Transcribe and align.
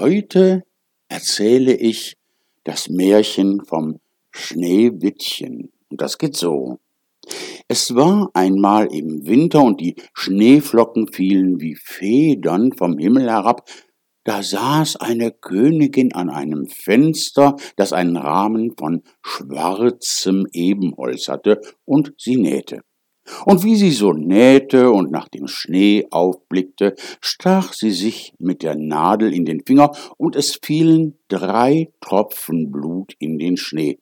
Heute 0.00 0.64
erzähle 1.08 1.74
ich 1.74 2.16
das 2.64 2.88
Märchen 2.88 3.62
vom 3.66 4.00
Schneewittchen. 4.30 5.72
Und 5.90 6.00
das 6.00 6.16
geht 6.16 6.38
so. 6.38 6.78
Es 7.68 7.94
war 7.94 8.30
einmal 8.32 8.86
im 8.86 9.26
Winter 9.26 9.62
und 9.62 9.78
die 9.78 9.96
Schneeflocken 10.14 11.12
fielen 11.12 11.60
wie 11.60 11.74
Federn 11.74 12.72
vom 12.72 12.96
Himmel 12.96 13.28
herab. 13.28 13.68
Da 14.24 14.42
saß 14.42 14.96
eine 14.96 15.32
Königin 15.32 16.14
an 16.14 16.30
einem 16.30 16.66
Fenster, 16.66 17.56
das 17.76 17.92
einen 17.92 18.16
Rahmen 18.16 18.72
von 18.78 19.02
schwarzem 19.20 20.46
Ebenholz 20.50 21.28
hatte, 21.28 21.60
und 21.84 22.14
sie 22.16 22.38
nähte. 22.38 22.80
Und 23.44 23.64
wie 23.64 23.76
sie 23.76 23.90
so 23.90 24.12
nähte 24.12 24.90
und 24.90 25.10
nach 25.10 25.28
dem 25.28 25.46
Schnee 25.46 26.06
aufblickte, 26.10 26.94
stach 27.20 27.72
sie 27.72 27.90
sich 27.90 28.34
mit 28.38 28.62
der 28.62 28.76
Nadel 28.76 29.32
in 29.32 29.44
den 29.44 29.60
Finger, 29.64 29.92
und 30.16 30.36
es 30.36 30.58
fielen 30.62 31.18
drei 31.28 31.90
Tropfen 32.00 32.70
Blut 32.70 33.14
in 33.18 33.38
den 33.38 33.56
Schnee. 33.56 33.98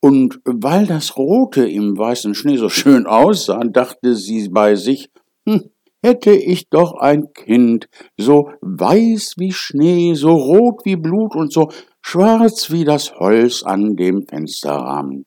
Und 0.00 0.40
weil 0.44 0.86
das 0.86 1.16
Rote 1.16 1.68
im 1.68 1.96
weißen 1.96 2.34
Schnee 2.34 2.56
so 2.56 2.68
schön 2.68 3.06
aussah, 3.06 3.62
dachte 3.64 4.16
sie 4.16 4.48
bei 4.48 4.74
sich, 4.74 5.10
hm, 5.48 5.70
hätte 6.02 6.32
ich 6.32 6.68
doch 6.68 6.94
ein 6.94 7.32
Kind, 7.32 7.88
so 8.16 8.50
weiß 8.60 9.34
wie 9.38 9.52
Schnee, 9.52 10.14
so 10.14 10.34
rot 10.34 10.84
wie 10.84 10.96
Blut 10.96 11.36
und 11.36 11.52
so 11.52 11.70
schwarz 12.00 12.70
wie 12.70 12.84
das 12.84 13.14
Holz 13.14 13.62
an 13.62 13.96
dem 13.96 14.26
Fensterrahmen. 14.26 15.24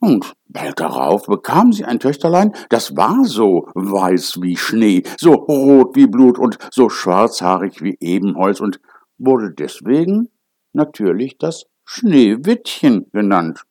Und 0.00 0.32
bald 0.48 0.80
darauf 0.80 1.26
bekam 1.26 1.72
sie 1.72 1.84
ein 1.84 2.00
Töchterlein, 2.00 2.54
das 2.70 2.96
war 2.96 3.24
so 3.24 3.68
weiß 3.74 4.40
wie 4.40 4.56
Schnee, 4.56 5.02
so 5.18 5.34
rot 5.34 5.94
wie 5.94 6.06
Blut 6.06 6.38
und 6.38 6.58
so 6.72 6.88
schwarzhaarig 6.88 7.82
wie 7.82 7.98
Ebenholz 8.00 8.60
und 8.60 8.80
wurde 9.18 9.50
deswegen 9.52 10.30
natürlich 10.72 11.36
das 11.36 11.66
Schneewittchen 11.84 13.10
genannt. 13.12 13.64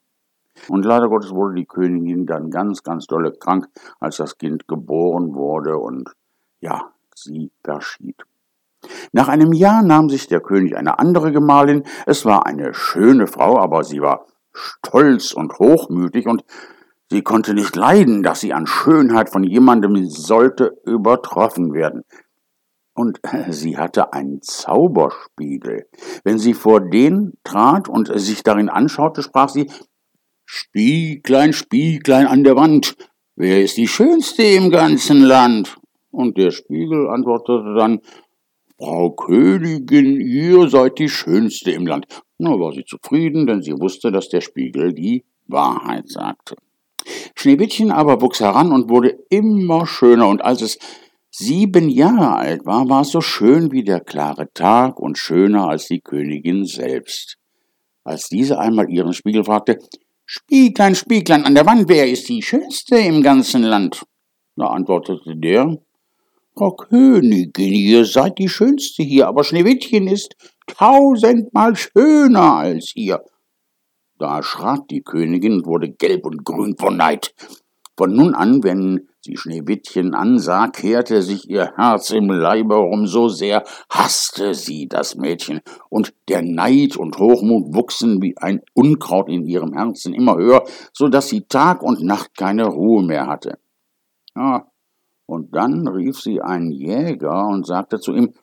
Und 0.67 0.85
leider 0.85 1.09
Gottes 1.09 1.31
wurde 1.31 1.55
die 1.55 1.65
Königin 1.65 2.27
dann 2.27 2.51
ganz, 2.51 2.83
ganz 2.83 3.07
dolle 3.07 3.31
krank, 3.31 3.67
als 3.99 4.17
das 4.17 4.37
Kind 4.37 4.67
geboren 4.67 5.33
wurde 5.33 5.77
und 5.77 6.11
ja, 6.59 6.91
sie 7.15 7.51
verschied. 7.63 8.17
Nach 9.11 9.29
einem 9.29 9.53
Jahr 9.53 9.81
nahm 9.81 10.09
sich 10.09 10.27
der 10.27 10.41
König 10.41 10.77
eine 10.77 10.99
andere 10.99 11.31
Gemahlin. 11.31 11.83
Es 12.05 12.25
war 12.25 12.45
eine 12.45 12.73
schöne 12.73 13.27
Frau, 13.27 13.57
aber 13.57 13.83
sie 13.83 14.01
war 14.01 14.25
stolz 14.59 15.33
und 15.33 15.57
hochmütig 15.59 16.27
und 16.27 16.43
sie 17.09 17.21
konnte 17.21 17.53
nicht 17.53 17.75
leiden, 17.75 18.23
dass 18.23 18.41
sie 18.41 18.53
an 18.53 18.67
Schönheit 18.67 19.29
von 19.29 19.43
jemandem 19.43 20.05
sollte 20.09 20.77
übertroffen 20.85 21.73
werden. 21.73 22.03
Und 22.93 23.19
sie 23.49 23.77
hatte 23.77 24.13
einen 24.13 24.41
Zauberspiegel. 24.41 25.87
Wenn 26.23 26.37
sie 26.37 26.53
vor 26.53 26.81
den 26.81 27.33
trat 27.43 27.87
und 27.87 28.11
sich 28.19 28.43
darin 28.43 28.69
anschaute, 28.69 29.23
sprach 29.23 29.49
sie 29.49 29.71
Spieglein, 30.45 31.53
Spieglein 31.53 32.27
an 32.27 32.43
der 32.43 32.55
Wand, 32.55 32.95
wer 33.35 33.63
ist 33.63 33.77
die 33.77 33.87
Schönste 33.87 34.43
im 34.43 34.71
ganzen 34.71 35.21
Land? 35.21 35.77
Und 36.11 36.37
der 36.37 36.51
Spiegel 36.51 37.07
antwortete 37.07 37.75
dann 37.77 38.01
Frau 38.77 39.11
Königin, 39.11 40.19
ihr 40.19 40.67
seid 40.69 40.99
die 40.99 41.09
Schönste 41.09 41.71
im 41.71 41.85
Land. 41.85 42.05
Nur 42.39 42.59
war 42.59 42.71
sie 42.71 42.85
zufrieden, 42.85 43.45
denn 43.45 43.61
sie 43.61 43.73
wusste, 43.73 44.11
dass 44.11 44.29
der 44.29 44.41
Spiegel 44.41 44.93
die 44.93 45.25
Wahrheit 45.47 46.09
sagte. 46.09 46.55
Schneewittchen 47.35 47.91
aber 47.91 48.21
wuchs 48.21 48.39
heran 48.39 48.71
und 48.71 48.89
wurde 48.89 49.17
immer 49.29 49.85
schöner, 49.85 50.27
und 50.27 50.41
als 50.41 50.61
es 50.61 50.79
sieben 51.29 51.89
Jahre 51.89 52.35
alt 52.35 52.65
war, 52.65 52.87
war 52.89 53.01
es 53.01 53.11
so 53.11 53.19
schön 53.19 53.71
wie 53.71 53.83
der 53.83 53.99
klare 53.99 54.51
Tag 54.53 54.99
und 54.99 55.17
schöner 55.17 55.67
als 55.67 55.87
die 55.87 55.99
Königin 55.99 56.65
selbst. 56.65 57.37
Als 58.05 58.29
diese 58.29 58.57
einmal 58.57 58.89
ihren 58.89 59.13
Spiegel 59.13 59.43
fragte, 59.43 59.77
Spieglein, 60.25 60.95
Spieglein 60.95 61.43
an 61.43 61.55
der 61.55 61.65
Wand, 61.65 61.89
wer 61.89 62.09
ist 62.09 62.29
die 62.29 62.41
Schönste 62.41 62.97
im 62.97 63.21
ganzen 63.21 63.63
Land? 63.63 64.05
Da 64.55 64.67
antwortete 64.67 65.35
der, 65.35 65.77
Frau 66.55 66.71
Königin, 66.71 67.73
ihr 67.73 68.05
seid 68.05 68.37
die 68.37 68.49
Schönste 68.49 69.03
hier, 69.03 69.27
aber 69.27 69.43
Schneewittchen 69.43 70.07
ist 70.07 70.35
tausendmal 70.77 71.75
schöner 71.75 72.55
als 72.55 72.93
ihr. 72.95 73.23
Da 74.17 74.37
erschrak 74.37 74.87
die 74.89 75.01
Königin 75.01 75.53
und 75.53 75.65
wurde 75.65 75.89
gelb 75.89 76.25
und 76.25 76.43
grün 76.43 76.75
vor 76.77 76.91
Neid. 76.91 77.33
Von 77.97 78.15
nun 78.15 78.33
an, 78.33 78.63
wenn 78.63 79.09
sie 79.21 79.35
Schneewittchen 79.35 80.13
ansah, 80.13 80.67
kehrte 80.67 81.21
sich 81.21 81.49
ihr 81.49 81.73
Herz 81.75 82.11
im 82.11 82.29
Leibe 82.29 82.75
herum, 82.75 83.07
so 83.07 83.27
sehr 83.27 83.63
hasste 83.89 84.53
sie 84.53 84.87
das 84.87 85.15
Mädchen, 85.15 85.59
und 85.89 86.13
der 86.29 86.41
Neid 86.41 86.95
und 86.95 87.17
Hochmut 87.17 87.75
wuchsen 87.75 88.21
wie 88.21 88.37
ein 88.37 88.61
Unkraut 88.73 89.29
in 89.29 89.45
ihrem 89.45 89.73
Herzen 89.73 90.13
immer 90.13 90.37
höher, 90.37 90.63
so 90.93 91.09
dass 91.09 91.27
sie 91.27 91.41
Tag 91.41 91.83
und 91.83 92.01
Nacht 92.01 92.37
keine 92.37 92.67
Ruhe 92.67 93.03
mehr 93.03 93.27
hatte. 93.27 93.59
Ja, 94.35 94.67
und 95.25 95.53
dann 95.53 95.87
rief 95.87 96.19
sie 96.19 96.41
einen 96.41 96.71
Jäger 96.71 97.47
und 97.47 97.67
sagte 97.67 97.99
zu 97.99 98.13
ihm, 98.13 98.33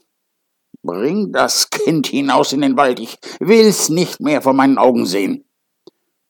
Bring 0.86 1.32
das 1.32 1.68
Kind 1.68 2.06
hinaus 2.06 2.52
in 2.52 2.60
den 2.60 2.76
Wald, 2.76 3.00
ich 3.00 3.18
will's 3.40 3.88
nicht 3.88 4.20
mehr 4.20 4.40
vor 4.40 4.52
meinen 4.52 4.78
Augen 4.78 5.04
sehen. 5.04 5.44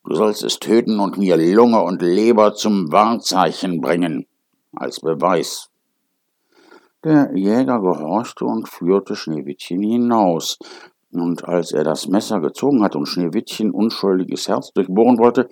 Du 0.02 0.14
sollst 0.14 0.42
es 0.42 0.58
töten 0.58 0.98
und 0.98 1.18
mir 1.18 1.36
Lunge 1.36 1.82
und 1.82 2.00
Leber 2.00 2.54
zum 2.54 2.90
Wahrzeichen 2.90 3.82
bringen, 3.82 4.26
als 4.74 5.00
Beweis. 5.00 5.68
Der 7.04 7.36
Jäger 7.36 7.80
gehorchte 7.80 8.46
und 8.46 8.66
führte 8.66 9.14
Schneewittchen 9.14 9.82
hinaus, 9.82 10.58
und 11.12 11.44
als 11.44 11.72
er 11.72 11.84
das 11.84 12.08
Messer 12.08 12.40
gezogen 12.40 12.82
hatte 12.82 12.96
und 12.96 13.06
Schneewittchen 13.06 13.72
unschuldiges 13.72 14.48
Herz 14.48 14.72
durchbohren 14.72 15.18
wollte, 15.18 15.50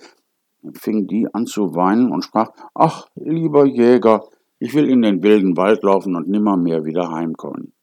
fing 0.73 1.05
die 1.05 1.27
an 1.31 1.45
zu 1.45 1.75
weinen 1.75 2.11
und 2.11 2.23
sprach, 2.23 2.49
Ach, 2.73 3.05
lieber 3.13 3.65
Jäger, 3.65 4.23
ich 4.57 4.73
will 4.73 4.89
in 4.89 5.03
den 5.03 5.21
wilden 5.21 5.55
Wald 5.57 5.83
laufen 5.83 6.15
und 6.15 6.27
nimmermehr 6.27 6.85
wieder 6.85 7.11
heimkommen. 7.11 7.74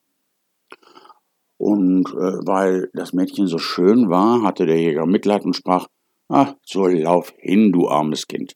Und 1.63 2.09
äh, 2.09 2.45
weil 2.45 2.91
das 2.93 3.13
Mädchen 3.13 3.47
so 3.47 3.59
schön 3.59 4.11
war, 4.11 4.43
hatte 4.43 4.67
der 4.67 4.81
Jäger 4.81 5.07
Mitleid 5.07 5.45
und 5.45 5.55
sprach, 5.55 5.87
Ach, 6.29 6.55
so 6.65 6.89
lauf 6.89 7.33
hin, 7.39 7.71
du 7.71 7.87
armes 7.87 8.27
Kind. 8.27 8.55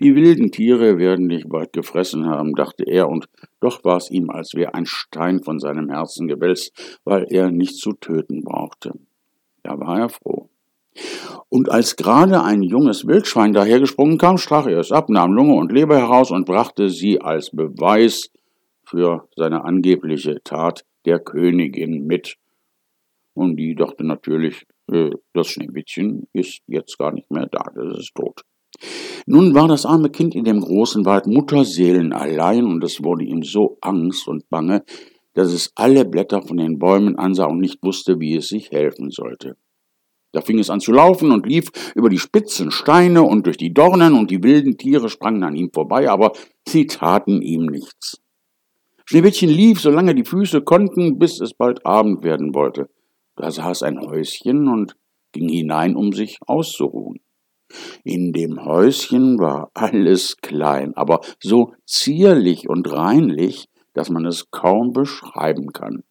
Die 0.00 0.16
wilden 0.16 0.50
Tiere 0.50 0.98
werden 0.98 1.28
dich 1.28 1.44
bald 1.48 1.72
gefressen 1.72 2.26
haben, 2.26 2.56
dachte 2.56 2.82
er, 2.82 3.08
und 3.08 3.28
doch 3.60 3.84
war 3.84 3.96
es 3.96 4.10
ihm, 4.10 4.28
als 4.28 4.54
wäre 4.54 4.74
ein 4.74 4.86
Stein 4.86 5.40
von 5.44 5.60
seinem 5.60 5.88
Herzen 5.88 6.26
gewälzt, 6.26 6.72
weil 7.04 7.26
er 7.30 7.52
nicht 7.52 7.76
zu 7.76 7.92
töten 7.92 8.42
brauchte. 8.42 8.92
Da 9.62 9.78
war 9.78 10.00
er 10.00 10.08
froh. 10.08 10.48
Und 11.48 11.70
als 11.70 11.94
gerade 11.94 12.42
ein 12.42 12.64
junges 12.64 13.06
Wildschwein 13.06 13.52
dahergesprungen 13.52 14.18
kam, 14.18 14.36
strach 14.36 14.66
er 14.66 14.80
es 14.80 14.90
ab, 14.90 15.08
nahm 15.10 15.32
Lunge 15.32 15.54
und 15.54 15.70
Leber 15.70 15.96
heraus 15.96 16.32
und 16.32 16.46
brachte 16.46 16.90
sie 16.90 17.20
als 17.20 17.50
Beweis 17.50 18.30
für 18.84 19.28
seine 19.36 19.62
angebliche 19.64 20.42
Tat 20.42 20.84
der 21.04 21.18
Königin 21.18 22.06
mit. 22.06 22.36
Und 23.34 23.56
die 23.56 23.74
dachte 23.74 24.04
natürlich, 24.04 24.64
äh, 24.90 25.10
das 25.32 25.48
Schneewittchen 25.48 26.28
ist 26.32 26.60
jetzt 26.66 26.98
gar 26.98 27.12
nicht 27.12 27.30
mehr 27.30 27.46
da, 27.46 27.64
das 27.74 27.98
ist 27.98 28.14
tot. 28.14 28.42
Nun 29.26 29.54
war 29.54 29.68
das 29.68 29.86
arme 29.86 30.10
Kind 30.10 30.34
in 30.34 30.44
dem 30.44 30.60
großen 30.60 31.04
Wald 31.04 31.26
Mutterseelen 31.26 32.12
allein 32.12 32.64
und 32.64 32.82
es 32.82 33.02
wurde 33.02 33.24
ihm 33.24 33.42
so 33.42 33.78
Angst 33.80 34.26
und 34.26 34.48
Bange, 34.48 34.82
dass 35.34 35.52
es 35.52 35.72
alle 35.76 36.04
Blätter 36.04 36.42
von 36.42 36.56
den 36.56 36.78
Bäumen 36.78 37.16
ansah 37.16 37.46
und 37.46 37.60
nicht 37.60 37.82
wusste, 37.82 38.20
wie 38.20 38.36
es 38.36 38.48
sich 38.48 38.70
helfen 38.70 39.10
sollte. 39.10 39.56
Da 40.32 40.40
fing 40.40 40.58
es 40.58 40.70
an 40.70 40.80
zu 40.80 40.92
laufen 40.92 41.30
und 41.30 41.46
lief 41.46 41.70
über 41.94 42.08
die 42.08 42.18
spitzen 42.18 42.70
Steine 42.70 43.22
und 43.22 43.46
durch 43.46 43.58
die 43.58 43.72
Dornen 43.72 44.14
und 44.14 44.30
die 44.30 44.42
wilden 44.42 44.78
Tiere 44.78 45.10
sprangen 45.10 45.44
an 45.44 45.56
ihm 45.56 45.70
vorbei, 45.72 46.08
aber 46.10 46.32
sie 46.66 46.86
taten 46.86 47.42
ihm 47.42 47.66
nichts. 47.66 48.21
Schneewittchen 49.12 49.50
lief, 49.50 49.78
solange 49.78 50.14
die 50.14 50.24
Füße 50.24 50.62
konnten, 50.62 51.18
bis 51.18 51.38
es 51.38 51.52
bald 51.52 51.84
Abend 51.84 52.24
werden 52.24 52.54
wollte. 52.54 52.88
Da 53.36 53.50
saß 53.50 53.82
ein 53.82 54.00
Häuschen 54.00 54.68
und 54.68 54.96
ging 55.32 55.50
hinein, 55.50 55.96
um 55.96 56.12
sich 56.14 56.38
auszuruhen. 56.46 57.20
In 58.04 58.32
dem 58.32 58.64
Häuschen 58.64 59.38
war 59.38 59.70
alles 59.74 60.38
klein, 60.38 60.96
aber 60.96 61.20
so 61.42 61.74
zierlich 61.84 62.70
und 62.70 62.90
reinlich, 62.90 63.68
dass 63.92 64.08
man 64.08 64.24
es 64.24 64.50
kaum 64.50 64.94
beschreiben 64.94 65.74
kann. 65.74 66.04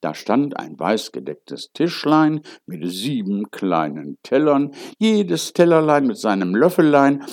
Da 0.00 0.14
stand 0.14 0.56
ein 0.60 0.78
weißgedecktes 0.78 1.72
Tischlein 1.72 2.42
mit 2.66 2.88
sieben 2.88 3.50
kleinen 3.50 4.18
Tellern, 4.22 4.70
jedes 5.00 5.54
Tellerlein 5.54 6.06
mit 6.06 6.18
seinem 6.18 6.54
Löffelein, 6.54 7.24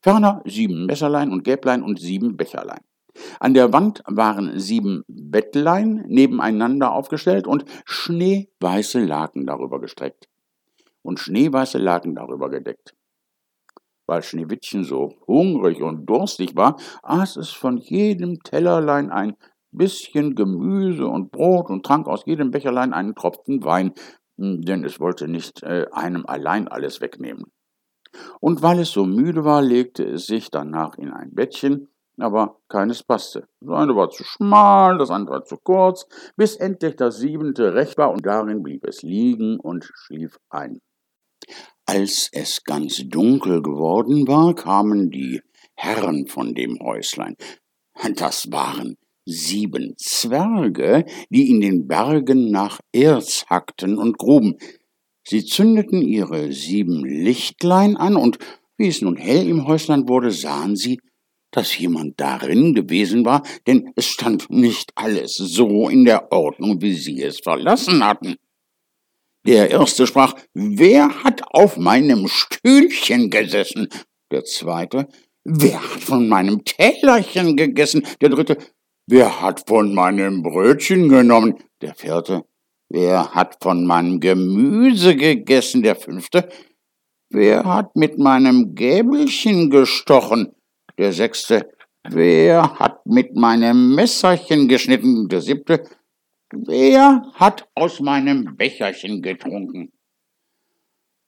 ferner 0.00 0.40
sieben 0.46 0.86
Messerlein 0.86 1.30
und 1.30 1.44
Gäblein 1.44 1.82
und 1.82 2.00
sieben 2.00 2.38
Becherlein. 2.38 2.80
An 3.40 3.54
der 3.54 3.72
Wand 3.72 4.02
waren 4.06 4.58
sieben 4.58 5.04
Bettlein 5.06 6.04
nebeneinander 6.06 6.92
aufgestellt 6.92 7.46
und 7.46 7.64
schneeweiße 7.84 9.00
Laken 9.04 9.46
darüber 9.46 9.80
gestreckt 9.80 10.28
und 11.02 11.18
schneeweiße 11.18 11.78
Laken 11.78 12.14
darüber 12.14 12.48
gedeckt. 12.48 12.94
Weil 14.06 14.22
Schneewittchen 14.22 14.84
so 14.84 15.14
hungrig 15.26 15.82
und 15.82 16.06
durstig 16.06 16.56
war, 16.56 16.76
aß 17.02 17.36
es 17.36 17.50
von 17.50 17.76
jedem 17.76 18.40
Tellerlein 18.42 19.10
ein 19.10 19.36
bisschen 19.70 20.34
Gemüse 20.34 21.06
und 21.06 21.30
Brot 21.30 21.70
und 21.70 21.84
trank 21.84 22.06
aus 22.06 22.24
jedem 22.26 22.50
Becherlein 22.50 22.92
einen 22.92 23.14
Tropfen 23.14 23.64
Wein, 23.64 23.92
hm, 24.38 24.62
denn 24.62 24.84
es 24.84 25.00
wollte 25.00 25.28
nicht 25.28 25.62
äh, 25.62 25.86
einem 25.92 26.26
allein 26.26 26.68
alles 26.68 27.00
wegnehmen. 27.00 27.46
Und 28.40 28.62
weil 28.62 28.80
es 28.80 28.90
so 28.90 29.06
müde 29.06 29.44
war, 29.44 29.62
legte 29.62 30.04
es 30.04 30.26
sich 30.26 30.50
danach 30.50 30.98
in 30.98 31.10
ein 31.10 31.34
Bettchen, 31.34 31.88
aber 32.22 32.60
keines 32.68 33.02
passte. 33.02 33.48
Das 33.60 33.76
eine 33.76 33.94
war 33.96 34.10
zu 34.10 34.24
schmal, 34.24 34.98
das 34.98 35.10
andere 35.10 35.44
zu 35.44 35.56
kurz, 35.56 36.06
bis 36.36 36.56
endlich 36.56 36.96
das 36.96 37.18
siebente 37.18 37.74
recht 37.74 37.98
war, 37.98 38.10
und 38.12 38.24
darin 38.24 38.62
blieb 38.62 38.86
es 38.86 39.02
liegen 39.02 39.58
und 39.58 39.84
schlief 39.84 40.38
ein. 40.48 40.80
Als 41.86 42.30
es 42.32 42.62
ganz 42.64 43.02
dunkel 43.08 43.62
geworden 43.62 44.26
war, 44.28 44.54
kamen 44.54 45.10
die 45.10 45.42
Herren 45.74 46.26
von 46.26 46.54
dem 46.54 46.78
Häuslein. 46.80 47.36
Das 48.14 48.50
waren 48.50 48.96
sieben 49.24 49.94
Zwerge, 49.96 51.04
die 51.30 51.50
in 51.50 51.60
den 51.60 51.86
Bergen 51.86 52.50
nach 52.50 52.80
Erz 52.92 53.44
hackten 53.48 53.98
und 53.98 54.18
gruben. 54.18 54.56
Sie 55.24 55.44
zündeten 55.44 56.02
ihre 56.02 56.52
sieben 56.52 57.04
Lichtlein 57.04 57.96
an, 57.96 58.16
und 58.16 58.38
wie 58.76 58.88
es 58.88 59.02
nun 59.02 59.16
hell 59.16 59.48
im 59.48 59.66
Häuslein 59.66 60.08
wurde, 60.08 60.30
sahen 60.30 60.76
sie, 60.76 61.00
dass 61.52 61.78
jemand 61.78 62.18
darin 62.18 62.74
gewesen 62.74 63.24
war, 63.24 63.42
denn 63.66 63.92
es 63.94 64.06
stand 64.06 64.50
nicht 64.50 64.90
alles 64.96 65.36
so 65.36 65.88
in 65.88 66.04
der 66.04 66.32
Ordnung, 66.32 66.82
wie 66.82 66.94
sie 66.94 67.22
es 67.22 67.38
verlassen 67.40 68.04
hatten. 68.04 68.36
Der 69.46 69.70
erste 69.70 70.06
sprach, 70.06 70.34
wer 70.54 71.24
hat 71.24 71.42
auf 71.52 71.76
meinem 71.76 72.28
Stühlchen 72.28 73.28
gesessen? 73.28 73.88
Der 74.30 74.44
zweite, 74.44 75.08
wer 75.44 75.80
hat 75.80 76.00
von 76.00 76.28
meinem 76.28 76.64
Tellerchen 76.64 77.56
gegessen? 77.56 78.06
Der 78.20 78.30
dritte, 78.30 78.56
wer 79.06 79.40
hat 79.40 79.64
von 79.66 79.94
meinem 79.94 80.42
Brötchen 80.42 81.08
genommen? 81.08 81.56
Der 81.80 81.94
vierte, 81.94 82.44
wer 82.88 83.34
hat 83.34 83.58
von 83.60 83.84
meinem 83.84 84.20
Gemüse 84.20 85.16
gegessen? 85.16 85.82
Der 85.82 85.96
fünfte, 85.96 86.48
wer 87.28 87.64
hat 87.64 87.96
mit 87.96 88.18
meinem 88.18 88.76
Gäbelchen 88.76 89.70
gestochen? 89.70 90.54
Der 90.98 91.12
sechste, 91.12 91.70
wer 92.04 92.78
hat 92.78 93.06
mit 93.06 93.34
meinem 93.34 93.94
Messerchen 93.94 94.68
geschnitten? 94.68 95.28
Der 95.28 95.40
siebte, 95.40 95.84
wer 96.52 97.22
hat 97.34 97.68
aus 97.74 98.00
meinem 98.00 98.56
Becherchen 98.56 99.22
getrunken? 99.22 99.92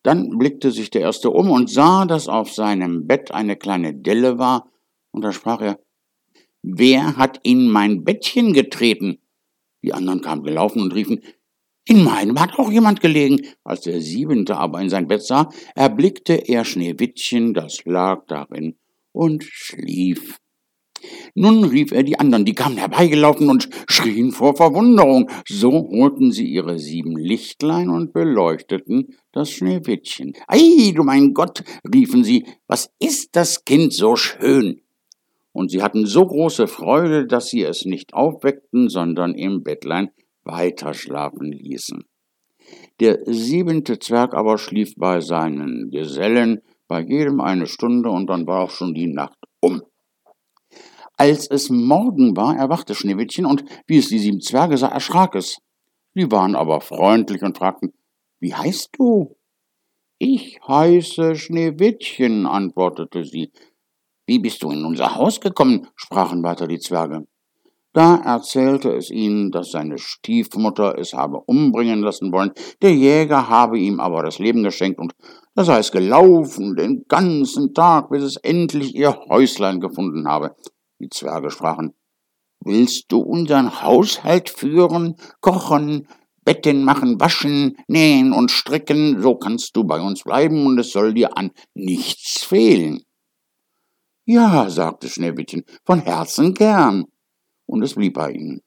Dann 0.02 0.36
blickte 0.38 0.70
sich 0.70 0.90
der 0.90 1.00
erste 1.00 1.30
um 1.30 1.50
und 1.50 1.70
sah, 1.70 2.04
dass 2.04 2.28
auf 2.28 2.52
seinem 2.52 3.06
Bett 3.06 3.30
eine 3.30 3.56
kleine 3.56 3.94
Delle 3.94 4.38
war, 4.38 4.70
und 5.12 5.22
da 5.22 5.32
sprach 5.32 5.62
er, 5.62 5.78
Wer 6.62 7.16
hat 7.16 7.40
in 7.42 7.70
mein 7.70 8.04
Bettchen 8.04 8.52
getreten? 8.52 9.18
Die 9.82 9.92
anderen 9.92 10.20
kamen 10.20 10.44
gelaufen 10.44 10.82
und 10.82 10.94
riefen, 10.94 11.20
in 11.86 12.04
meinem 12.04 12.40
hat 12.40 12.58
auch 12.58 12.70
jemand 12.70 13.00
gelegen. 13.00 13.46
Als 13.64 13.82
der 13.82 14.00
siebente 14.00 14.56
aber 14.56 14.80
in 14.80 14.88
sein 14.88 15.06
Bett 15.06 15.22
sah, 15.22 15.50
erblickte 15.74 16.34
er 16.34 16.64
Schneewittchen, 16.64 17.52
das 17.52 17.84
lag 17.84 18.24
darin 18.26 18.76
und 19.14 19.44
schlief. 19.44 20.38
Nun 21.34 21.64
rief 21.64 21.92
er 21.92 22.02
die 22.02 22.18
anderen, 22.18 22.44
die 22.44 22.54
kamen 22.54 22.78
herbeigelaufen 22.78 23.48
und 23.50 23.68
schrien 23.86 24.32
vor 24.32 24.56
Verwunderung. 24.56 25.30
So 25.46 25.70
holten 25.90 26.32
sie 26.32 26.46
ihre 26.46 26.78
sieben 26.78 27.16
Lichtlein 27.16 27.90
und 27.90 28.12
beleuchteten 28.12 29.16
das 29.32 29.50
Schneewittchen. 29.50 30.34
Ei, 30.46 30.92
du 30.94 31.02
mein 31.02 31.34
Gott, 31.34 31.62
riefen 31.92 32.24
sie, 32.24 32.46
was 32.66 32.90
ist 32.98 33.36
das 33.36 33.64
Kind 33.64 33.92
so 33.92 34.16
schön? 34.16 34.80
Und 35.52 35.70
sie 35.70 35.82
hatten 35.82 36.06
so 36.06 36.26
große 36.26 36.66
Freude, 36.66 37.26
dass 37.26 37.48
sie 37.48 37.62
es 37.62 37.84
nicht 37.84 38.14
aufweckten, 38.14 38.88
sondern 38.88 39.34
im 39.34 39.62
Bettlein 39.62 40.10
weiterschlafen 40.42 41.52
ließen. 41.52 42.04
Der 43.00 43.18
siebente 43.26 43.98
Zwerg 43.98 44.34
aber 44.34 44.58
schlief 44.58 44.94
bei 44.96 45.20
seinen 45.20 45.90
Gesellen, 45.90 46.62
bei 46.94 47.00
jedem 47.00 47.40
eine 47.40 47.66
Stunde 47.66 48.08
und 48.08 48.28
dann 48.28 48.46
war 48.46 48.60
auch 48.60 48.70
schon 48.70 48.94
die 48.94 49.08
Nacht 49.08 49.36
um. 49.58 49.82
Als 51.16 51.50
es 51.50 51.68
Morgen 51.68 52.36
war, 52.36 52.56
erwachte 52.56 52.94
Schneewittchen 52.94 53.46
und 53.46 53.64
wie 53.88 53.98
es 53.98 54.10
die 54.10 54.20
sieben 54.20 54.40
Zwerge 54.40 54.78
sah, 54.78 54.90
erschrak 54.90 55.34
es. 55.34 55.58
Sie 56.14 56.30
waren 56.30 56.54
aber 56.54 56.80
freundlich 56.80 57.42
und 57.42 57.58
fragten, 57.58 57.92
wie 58.38 58.54
heißt 58.54 58.90
du? 58.96 59.36
Ich 60.20 60.60
heiße 60.68 61.34
Schneewittchen, 61.34 62.46
antwortete 62.46 63.24
sie. 63.24 63.50
Wie 64.24 64.38
bist 64.38 64.62
du 64.62 64.70
in 64.70 64.84
unser 64.84 65.16
Haus 65.16 65.40
gekommen? 65.40 65.88
sprachen 65.96 66.44
weiter 66.44 66.68
die 66.68 66.78
Zwerge. 66.78 67.26
Da 67.92 68.18
erzählte 68.18 68.92
es 68.92 69.10
ihnen, 69.10 69.50
dass 69.50 69.72
seine 69.72 69.98
Stiefmutter 69.98 70.96
es 70.96 71.12
habe 71.12 71.40
umbringen 71.40 72.02
lassen 72.02 72.30
wollen, 72.30 72.52
der 72.82 72.94
Jäger 72.94 73.48
habe 73.48 73.80
ihm 73.80 73.98
aber 73.98 74.22
das 74.22 74.38
Leben 74.38 74.62
geschenkt 74.62 75.00
und 75.00 75.12
da 75.54 75.64
sei 75.64 75.78
es 75.78 75.92
gelaufen 75.92 76.76
den 76.76 77.04
ganzen 77.08 77.74
Tag, 77.74 78.10
bis 78.10 78.22
es 78.22 78.36
endlich 78.36 78.94
ihr 78.94 79.16
Häuslein 79.28 79.80
gefunden 79.80 80.26
habe. 80.28 80.54
Die 81.00 81.08
Zwerge 81.08 81.50
sprachen, 81.50 81.94
Willst 82.64 83.12
du 83.12 83.18
unseren 83.18 83.82
Haushalt 83.82 84.48
führen, 84.48 85.16
kochen, 85.40 86.08
Betten 86.44 86.84
machen, 86.84 87.20
waschen, 87.20 87.76
nähen 87.88 88.32
und 88.32 88.50
stricken, 88.50 89.20
so 89.22 89.36
kannst 89.36 89.76
du 89.76 89.84
bei 89.84 90.00
uns 90.00 90.24
bleiben 90.24 90.66
und 90.66 90.78
es 90.78 90.90
soll 90.92 91.14
dir 91.14 91.36
an 91.36 91.50
nichts 91.74 92.42
fehlen. 92.42 93.02
Ja, 94.26 94.68
sagte 94.70 95.08
Schneewittchen, 95.08 95.64
von 95.84 96.00
Herzen 96.00 96.54
gern 96.54 97.04
und 97.66 97.82
es 97.82 97.94
blieb 97.94 98.14
bei 98.14 98.32
ihnen. 98.32 98.60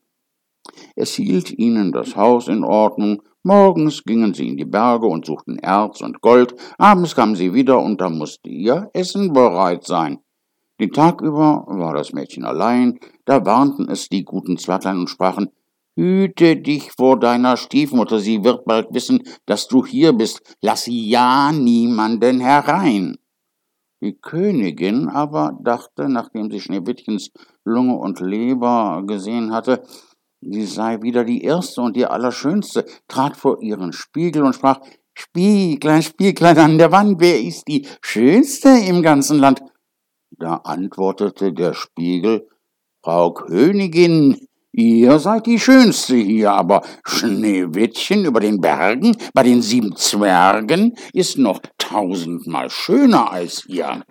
Es 0.96 1.14
hielt 1.14 1.52
ihnen 1.52 1.92
das 1.92 2.16
Haus 2.16 2.48
in 2.48 2.64
Ordnung, 2.64 3.22
morgens 3.48 4.04
gingen 4.04 4.34
sie 4.34 4.50
in 4.50 4.58
die 4.58 4.66
Berge 4.66 5.08
und 5.08 5.26
suchten 5.26 5.58
Erz 5.58 6.02
und 6.02 6.22
Gold, 6.22 6.54
abends 6.78 7.16
kamen 7.16 7.36
sie 7.36 7.54
wieder 7.54 7.80
und 7.80 8.02
da 8.02 8.10
musste 8.10 8.50
ihr 8.50 8.90
Essen 8.94 9.32
bereit 9.34 9.86
sein. 9.86 10.20
Den 10.80 10.92
Tag 10.92 11.22
über 11.22 11.66
war 11.68 11.94
das 11.96 12.14
Mädchen 12.14 12.44
allein, 12.44 13.00
da 13.26 13.46
warnten 13.46 13.90
es 13.90 14.10
die 14.10 14.26
guten 14.26 14.58
Zwerglein 14.58 15.00
und 15.00 15.10
sprachen, 15.10 15.50
Hüte 15.96 16.58
dich 16.58 16.92
vor 16.92 17.18
deiner 17.20 17.58
Stiefmutter, 17.58 18.20
sie 18.20 18.44
wird 18.44 18.66
bald 18.66 18.94
wissen, 18.94 19.24
dass 19.48 19.68
du 19.68 19.84
hier 19.84 20.14
bist, 20.14 20.58
lass 20.62 20.86
ja 20.86 21.52
niemanden 21.52 22.40
herein. 22.40 23.18
Die 24.00 24.14
Königin 24.14 25.10
aber 25.10 25.58
dachte, 25.64 26.08
nachdem 26.08 26.52
sie 26.52 26.60
Schneewittchens 26.60 27.32
Lunge 27.64 27.96
und 27.96 28.20
Leber 28.20 29.02
gesehen 29.08 29.52
hatte, 29.52 29.82
sie 30.42 30.66
sei 30.66 31.02
wieder 31.02 31.24
die 31.24 31.44
erste 31.44 31.82
und 31.82 31.96
die 31.96 32.06
allerschönste, 32.06 32.86
trat 33.08 33.38
vor 33.38 33.62
ihren 33.62 33.94
Spiegel 33.94 34.44
und 34.44 34.54
sprach, 34.54 34.80
Spieglein, 35.14 36.04
Spieglein 36.04 36.58
an 36.60 36.78
der 36.78 36.92
Wand, 36.92 37.20
wer 37.20 37.42
ist 37.42 37.68
die 37.68 37.88
schönste 38.02 38.70
im 38.70 39.02
ganzen 39.02 39.40
Land? 39.40 39.62
Da 40.30 40.58
antwortete 40.58 41.54
der 41.54 41.74
Spiegel, 41.74 42.48
Frau 43.04 43.34
Königin, 43.34 44.48
Ihr 44.80 45.18
seid 45.18 45.48
die 45.48 45.60
Schönste 45.60 46.16
hier, 46.16 46.52
aber 46.52 46.84
Schneewittchen 47.04 48.26
über 48.26 48.40
den 48.40 48.62
Bergen 48.62 49.18
bei 49.34 49.42
den 49.42 49.64
sieben 49.64 49.96
Zwergen 49.96 50.96
ist 51.14 51.40
noch 51.40 51.62
tausendmal 51.80 52.70
schöner 52.70 53.32
als 53.32 53.66
ihr. 53.66 54.04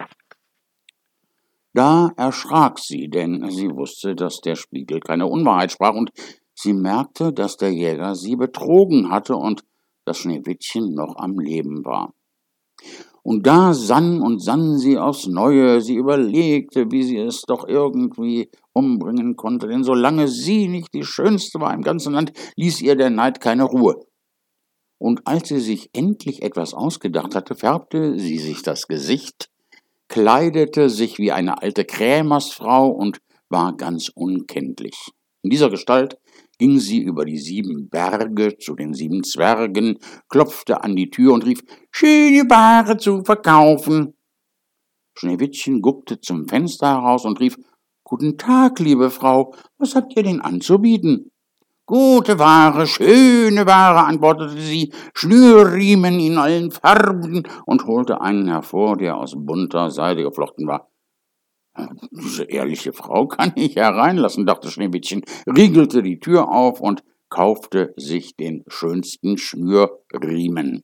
Da 1.76 2.10
erschrak 2.16 2.78
sie, 2.78 3.10
denn 3.10 3.50
sie 3.50 3.68
wusste, 3.68 4.14
dass 4.14 4.40
der 4.40 4.56
Spiegel 4.56 4.98
keine 5.00 5.26
Unwahrheit 5.26 5.72
sprach, 5.72 5.94
und 5.94 6.10
sie 6.54 6.72
merkte, 6.72 7.34
dass 7.34 7.58
der 7.58 7.70
Jäger 7.70 8.14
sie 8.14 8.34
betrogen 8.34 9.10
hatte 9.10 9.36
und 9.36 9.62
das 10.06 10.16
Schneewittchen 10.16 10.94
noch 10.94 11.16
am 11.16 11.38
Leben 11.38 11.84
war. 11.84 12.14
Und 13.22 13.46
da 13.46 13.74
sann 13.74 14.22
und 14.22 14.42
sann 14.42 14.78
sie 14.78 14.96
aufs 14.96 15.26
Neue, 15.26 15.82
sie 15.82 15.96
überlegte, 15.96 16.90
wie 16.90 17.02
sie 17.02 17.18
es 17.18 17.42
doch 17.42 17.68
irgendwie 17.68 18.48
umbringen 18.72 19.36
konnte, 19.36 19.68
denn 19.68 19.84
solange 19.84 20.28
sie 20.28 20.68
nicht 20.68 20.94
die 20.94 21.04
Schönste 21.04 21.60
war 21.60 21.74
im 21.74 21.82
ganzen 21.82 22.14
Land, 22.14 22.32
ließ 22.56 22.80
ihr 22.80 22.96
der 22.96 23.10
Neid 23.10 23.42
keine 23.42 23.64
Ruhe. 23.64 24.00
Und 24.96 25.26
als 25.26 25.48
sie 25.48 25.60
sich 25.60 25.90
endlich 25.92 26.40
etwas 26.40 26.72
ausgedacht 26.72 27.34
hatte, 27.34 27.54
färbte 27.54 28.18
sie 28.18 28.38
sich 28.38 28.62
das 28.62 28.88
Gesicht, 28.88 29.50
kleidete 30.08 30.88
sich 30.90 31.18
wie 31.18 31.32
eine 31.32 31.62
alte 31.62 31.84
Krämersfrau 31.84 32.88
und 32.88 33.18
war 33.48 33.76
ganz 33.76 34.10
unkenntlich. 34.14 35.10
In 35.42 35.50
dieser 35.50 35.70
Gestalt 35.70 36.18
ging 36.58 36.78
sie 36.78 36.98
über 36.98 37.24
die 37.24 37.38
sieben 37.38 37.88
Berge 37.88 38.56
zu 38.58 38.74
den 38.74 38.94
sieben 38.94 39.22
Zwergen, 39.24 39.98
klopfte 40.28 40.82
an 40.82 40.96
die 40.96 41.10
Tür 41.10 41.34
und 41.34 41.44
rief 41.44 41.60
Schöne 41.90 42.48
Ware 42.48 42.96
zu 42.96 43.22
verkaufen. 43.24 44.14
Schneewittchen 45.18 45.80
guckte 45.80 46.20
zum 46.20 46.48
Fenster 46.48 46.88
heraus 46.88 47.24
und 47.24 47.40
rief 47.40 47.56
Guten 48.04 48.38
Tag, 48.38 48.78
liebe 48.78 49.10
Frau, 49.10 49.54
was 49.78 49.94
habt 49.94 50.16
ihr 50.16 50.22
denn 50.22 50.40
anzubieten? 50.40 51.32
Gute 51.88 52.40
Ware, 52.40 52.84
schöne 52.88 53.64
Ware, 53.64 54.04
antwortete 54.04 54.60
sie, 54.60 54.92
Schnürriemen 55.14 56.18
in 56.18 56.36
allen 56.36 56.72
Farben 56.72 57.44
und 57.64 57.86
holte 57.86 58.20
einen 58.20 58.48
hervor, 58.48 58.96
der 58.96 59.16
aus 59.16 59.34
bunter 59.36 59.92
Seide 59.92 60.24
geflochten 60.24 60.66
war. 60.66 60.90
Diese 62.10 62.42
ehrliche 62.42 62.92
Frau 62.92 63.28
kann 63.28 63.52
ich 63.54 63.76
hereinlassen, 63.76 64.46
dachte 64.46 64.68
Schneewittchen, 64.68 65.22
riegelte 65.46 66.02
die 66.02 66.18
Tür 66.18 66.50
auf 66.50 66.80
und 66.80 67.04
kaufte 67.28 67.94
sich 67.96 68.34
den 68.34 68.64
schönsten 68.66 69.38
Schnürriemen. 69.38 70.82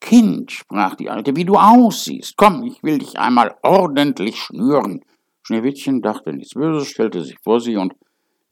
Kind, 0.00 0.50
sprach 0.50 0.94
die 0.94 1.10
Alte, 1.10 1.36
wie 1.36 1.44
du 1.44 1.56
aussiehst. 1.56 2.38
Komm, 2.38 2.62
ich 2.64 2.82
will 2.82 2.98
dich 2.98 3.18
einmal 3.18 3.56
ordentlich 3.62 4.38
schnüren. 4.38 5.04
Schneewittchen 5.42 6.00
dachte 6.00 6.32
nichts 6.32 6.54
Böses, 6.54 6.88
stellte 6.88 7.22
sich 7.22 7.36
vor 7.42 7.60
sie 7.60 7.76
und 7.76 7.94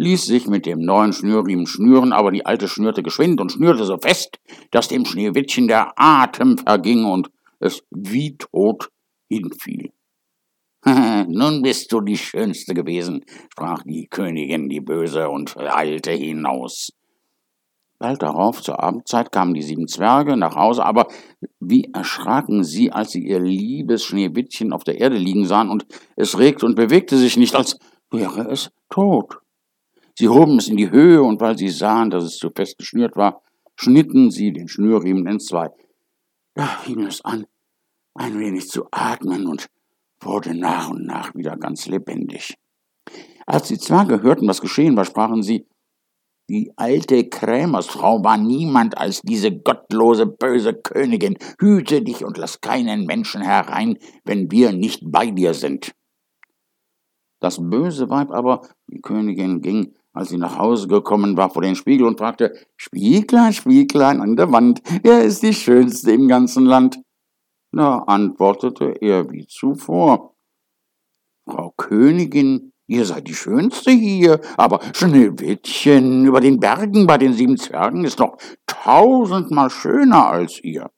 ließ 0.01 0.25
sich 0.25 0.47
mit 0.47 0.65
dem 0.65 0.81
neuen 0.81 1.13
Schnürriemen 1.13 1.67
schnüren, 1.67 2.13
aber 2.13 2.31
die 2.33 2.47
Alte 2.47 2.69
schnürte 2.69 3.03
geschwind 3.03 3.39
und 3.39 3.53
schnürte 3.53 3.85
so 3.85 3.99
fest, 3.99 4.39
dass 4.71 4.89
dem 4.89 5.05
Schneewittchen 5.05 5.69
der 5.69 5.93
Atem 5.97 6.57
verging 6.57 7.05
und 7.05 7.31
es 7.59 7.83
wie 7.91 8.39
tot 8.39 8.89
hinfiel. 9.29 9.93
Nun 10.87 11.61
bist 11.61 11.93
du 11.93 12.01
die 12.01 12.17
Schönste 12.17 12.73
gewesen, 12.73 13.27
sprach 13.53 13.83
die 13.83 14.07
Königin, 14.07 14.71
die 14.71 14.81
Böse, 14.81 15.29
und 15.29 15.55
eilte 15.59 16.13
hinaus. 16.13 16.95
Bald 17.99 18.23
darauf, 18.23 18.63
zur 18.63 18.83
Abendzeit, 18.83 19.31
kamen 19.31 19.53
die 19.53 19.61
sieben 19.61 19.87
Zwerge 19.87 20.39
nach 20.39 20.57
Hause, 20.57 20.87
aber 20.87 21.09
wie 21.61 21.91
erschraken 21.93 22.65
sie, 22.65 22.91
als 22.91 23.11
sie 23.11 23.27
ihr 23.27 23.41
liebes 23.41 24.03
Schneewittchen 24.07 24.73
auf 24.73 24.85
der 24.85 24.99
Erde 24.99 25.19
liegen 25.19 25.45
sahen, 25.45 25.69
und 25.69 25.85
es 26.17 26.39
regte 26.39 26.65
und 26.65 26.75
bewegte 26.75 27.19
sich 27.19 27.37
nicht, 27.37 27.55
als 27.55 27.79
wäre 28.11 28.49
es 28.51 28.71
tot. 28.89 29.40
Sie 30.21 30.29
hoben 30.29 30.59
es 30.59 30.69
in 30.69 30.77
die 30.77 30.91
Höhe, 30.91 31.23
und 31.23 31.41
weil 31.41 31.57
sie 31.57 31.71
sahen, 31.71 32.11
dass 32.11 32.25
es 32.25 32.37
zu 32.37 32.51
fest 32.55 32.77
geschnürt 32.77 33.17
war, 33.17 33.43
schnitten 33.75 34.31
sie 34.31 34.53
den 34.53 34.69
Schnürriemen 34.69 35.27
in 35.27 35.41
zwei. 35.41 35.71
Da 36.53 36.67
fing 36.67 37.07
es 37.07 37.25
an, 37.25 37.47
ein 38.13 38.39
wenig 38.39 38.69
zu 38.69 38.85
atmen 38.91 39.47
und 39.47 39.69
wurde 40.21 40.55
nach 40.55 40.91
und 40.91 41.07
nach 41.07 41.35
wieder 41.35 41.57
ganz 41.57 41.87
lebendig. 41.87 42.59
Als 43.47 43.69
die 43.69 43.79
Zwerge 43.79 44.21
hörten, 44.21 44.47
was 44.47 44.61
geschehen 44.61 44.95
war, 44.95 45.07
sprachen 45.07 45.43
sie, 45.43 45.67
die 46.51 46.71
alte 46.77 47.27
Krämersfrau 47.27 48.23
war 48.23 48.37
niemand 48.37 48.99
als 48.99 49.23
diese 49.23 49.51
gottlose, 49.51 50.27
böse 50.27 50.75
Königin. 50.75 51.39
Hüte 51.59 52.03
dich 52.03 52.27
und 52.27 52.37
lass 52.37 52.61
keinen 52.61 53.07
Menschen 53.07 53.41
herein, 53.41 53.97
wenn 54.25 54.51
wir 54.51 54.73
nicht 54.73 55.01
bei 55.03 55.31
dir 55.31 55.55
sind. 55.55 55.95
Das 57.41 57.59
böse 57.59 58.11
Weib 58.11 58.31
aber, 58.31 58.69
die 58.87 59.01
Königin, 59.01 59.63
ging, 59.63 59.95
als 60.13 60.31
sie 60.31 60.39
nach 60.39 60.59
Hause 60.59 60.89
gekommen 60.89 61.37
war, 61.37 61.51
vor 61.51 61.63
den 61.63 61.77
Spiegel 61.77 62.07
und 62.07 62.19
fragte, 62.19 62.55
Spieglein, 62.77 63.53
Spieglein 63.53 64.21
an 64.21 64.37
der 64.37 64.51
Wand, 64.53 64.83
wer 65.03 65.25
ist 65.25 65.43
die 65.43 65.55
Schönste 65.55 66.13
im 66.13 66.29
ganzen 66.29 66.65
Land? 66.65 67.01
Da 67.73 67.99
antwortete 68.01 68.97
er 69.01 69.31
wie 69.31 69.47
zuvor, 69.47 70.35
Frau 71.47 71.73
Königin, 71.77 72.73
Ihr 72.91 73.07
seid 73.07 73.29
die 73.29 73.35
Schönste 73.35 73.93
hier, 73.93 74.41
aber 74.57 74.81
Schneewittchen 74.97 76.27
über 76.27 76.41
den 76.41 76.59
Bergen 76.59 77.07
bei 77.07 77.19
den 77.19 77.35
sieben 77.35 77.57
Zwergen 77.57 78.05
ist 78.05 78.19
noch 78.19 78.37
tausendmal 78.67 79.71
schöner 79.71 80.27
als 80.27 80.59
ihr. 80.65 80.91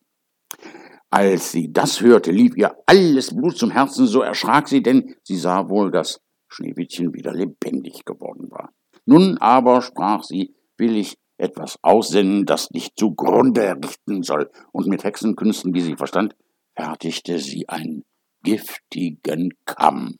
Als 1.11 1.51
sie 1.51 1.71
das 1.71 2.01
hörte, 2.01 2.31
lief 2.31 2.57
ihr 2.57 2.75
alles 2.87 3.35
Blut 3.35 3.59
zum 3.59 3.69
Herzen, 3.69 4.07
so 4.07 4.21
erschrak 4.21 4.69
sie, 4.69 4.81
denn 4.81 5.13
sie 5.21 5.37
sah 5.37 5.69
wohl, 5.69 5.91
dass 5.91 6.19
Schneewittchen 6.47 7.13
wieder 7.13 7.31
lebendig 7.31 8.05
geworden 8.05 8.49
war. 8.49 8.71
Nun 9.05 9.37
aber, 9.39 9.81
sprach 9.81 10.23
sie, 10.23 10.55
will 10.77 10.95
ich 10.95 11.17
etwas 11.37 11.77
aussinnen, 11.81 12.45
das 12.45 12.69
dich 12.69 12.95
zugrunde 12.95 13.75
richten 13.83 14.23
soll, 14.23 14.49
und 14.71 14.87
mit 14.87 15.03
Hexenkünsten, 15.03 15.73
die 15.73 15.81
sie 15.81 15.95
verstand, 15.95 16.35
fertigte 16.75 17.39
sie 17.39 17.67
einen 17.67 18.03
giftigen 18.43 19.53
Kamm. 19.65 20.15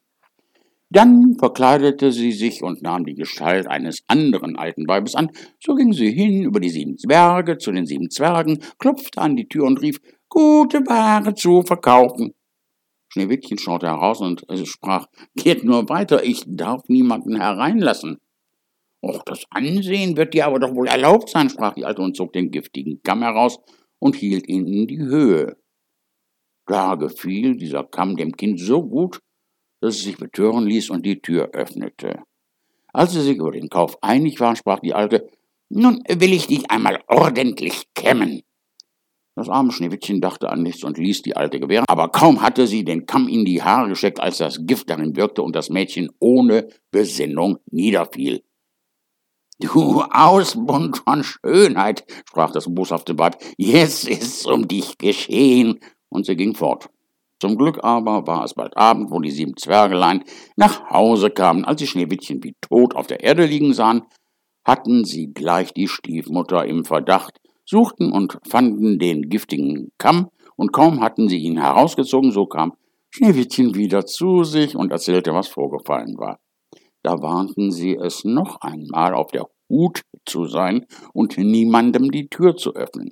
Dann 0.89 1.35
verkleidete 1.39 2.11
sie 2.11 2.31
sich 2.31 2.61
und 2.61 2.83
nahm 2.83 3.03
die 3.03 3.15
Gestalt 3.15 3.67
eines 3.67 4.03
anderen 4.07 4.55
alten 4.55 4.87
Weibes 4.87 5.15
an. 5.15 5.31
So 5.59 5.73
ging 5.73 5.91
sie 5.91 6.11
hin 6.11 6.43
über 6.43 6.59
die 6.59 6.69
sieben 6.69 6.99
Zwerge 6.99 7.57
zu 7.57 7.71
den 7.71 7.87
sieben 7.87 8.11
Zwergen, 8.11 8.59
klopfte 8.77 9.19
an 9.19 9.35
die 9.35 9.47
Tür 9.47 9.65
und 9.65 9.81
rief, 9.81 9.99
gute 10.29 10.85
Ware 10.85 11.33
zu 11.33 11.63
verkaufen. 11.63 12.35
Schneewittchen 13.09 13.57
schaute 13.57 13.87
heraus 13.87 14.21
und 14.21 14.45
sprach, 14.65 15.07
geht 15.35 15.63
nur 15.63 15.89
weiter, 15.89 16.23
ich 16.23 16.43
darf 16.45 16.83
niemanden 16.87 17.39
hereinlassen. 17.39 18.19
Och, 19.03 19.21
das 19.25 19.43
Ansehen 19.49 20.15
wird 20.15 20.33
dir 20.33 20.45
aber 20.47 20.59
doch 20.59 20.73
wohl 20.73 20.87
erlaubt 20.87 21.29
sein, 21.29 21.49
sprach 21.49 21.73
die 21.73 21.83
Alte 21.83 22.01
und 22.01 22.15
zog 22.15 22.31
den 22.31 22.51
giftigen 22.51 23.01
Kamm 23.03 23.21
heraus 23.21 23.59
und 23.99 24.15
hielt 24.15 24.47
ihn 24.47 24.65
in 24.65 24.87
die 24.87 24.99
Höhe. 24.99 25.57
Da 26.65 26.95
gefiel 26.95 27.57
dieser 27.57 27.83
Kamm 27.83 28.15
dem 28.15 28.31
Kind 28.37 28.61
so 28.61 28.81
gut, 28.81 29.19
dass 29.81 29.95
es 29.95 30.03
sich 30.03 30.17
betören 30.17 30.65
ließ 30.65 30.89
und 30.89 31.05
die 31.05 31.21
Tür 31.21 31.49
öffnete. 31.51 32.23
Als 32.93 33.11
sie 33.11 33.21
sich 33.21 33.35
über 33.35 33.51
den 33.51 33.67
Kauf 33.67 34.01
einig 34.01 34.39
waren, 34.39 34.55
sprach 34.55 34.79
die 34.79 34.93
Alte, 34.93 35.27
nun 35.67 36.01
will 36.07 36.31
ich 36.31 36.47
dich 36.47 36.71
einmal 36.71 37.01
ordentlich 37.07 37.83
kämmen. 37.93 38.43
Das 39.35 39.49
arme 39.49 39.73
Schneewittchen 39.73 40.21
dachte 40.21 40.47
an 40.47 40.63
nichts 40.63 40.85
und 40.85 40.97
ließ 40.97 41.23
die 41.23 41.35
Alte 41.35 41.59
gewähren, 41.59 41.85
aber 41.89 42.07
kaum 42.07 42.41
hatte 42.41 42.67
sie 42.67 42.85
den 42.85 43.05
Kamm 43.05 43.27
in 43.27 43.43
die 43.43 43.61
Haare 43.61 43.89
gesteckt, 43.89 44.21
als 44.21 44.37
das 44.37 44.65
Gift 44.65 44.89
darin 44.89 45.17
wirkte 45.17 45.41
und 45.41 45.57
das 45.57 45.69
Mädchen 45.69 46.09
ohne 46.19 46.69
Besinnung 46.91 47.57
niederfiel. 47.69 48.43
Du 49.63 50.01
Ausbund 50.11 50.97
von 50.97 51.23
Schönheit, 51.23 52.03
sprach 52.27 52.51
das 52.51 52.65
boshafte 52.67 53.17
Weib, 53.17 53.37
jetzt 53.55 54.09
ist's 54.09 54.45
um 54.45 54.67
dich 54.67 54.97
geschehen, 54.97 55.79
und 56.09 56.25
sie 56.25 56.35
ging 56.35 56.53
fort. 56.53 56.89
Zum 57.39 57.57
Glück 57.57 57.81
aber 57.81 58.27
war 58.27 58.43
es 58.43 58.55
bald 58.55 58.75
Abend, 58.75 59.09
wo 59.09 59.21
die 59.21 59.31
sieben 59.31 59.55
Zwergelein 59.55 60.25
nach 60.57 60.89
Hause 60.89 61.29
kamen. 61.29 61.63
Als 61.63 61.79
die 61.79 61.87
Schneewittchen 61.87 62.43
wie 62.43 62.55
tot 62.59 62.93
auf 62.93 63.07
der 63.07 63.23
Erde 63.23 63.45
liegen 63.45 63.73
sahen, 63.73 64.01
hatten 64.65 65.05
sie 65.05 65.31
gleich 65.33 65.73
die 65.73 65.87
Stiefmutter 65.87 66.65
im 66.65 66.83
Verdacht, 66.83 67.39
suchten 67.63 68.11
und 68.11 68.39
fanden 68.45 68.99
den 68.99 69.29
giftigen 69.29 69.93
Kamm, 69.97 70.27
und 70.57 70.73
kaum 70.73 70.99
hatten 70.99 71.29
sie 71.29 71.37
ihn 71.37 71.57
herausgezogen, 71.57 72.31
so 72.31 72.47
kam 72.47 72.73
Schneewittchen 73.11 73.75
wieder 73.75 74.05
zu 74.05 74.43
sich 74.43 74.75
und 74.75 74.91
erzählte, 74.91 75.33
was 75.33 75.47
vorgefallen 75.47 76.17
war. 76.17 76.39
Da 77.01 77.21
warnten 77.21 77.71
sie 77.71 77.95
es 77.95 78.23
noch 78.23 78.61
einmal 78.61 79.13
auf 79.13 79.31
der 79.31 79.45
Hut 79.69 80.01
zu 80.25 80.45
sein 80.45 80.85
und 81.13 81.37
niemandem 81.37 82.11
die 82.11 82.27
Tür 82.27 82.55
zu 82.55 82.75
öffnen. 82.75 83.11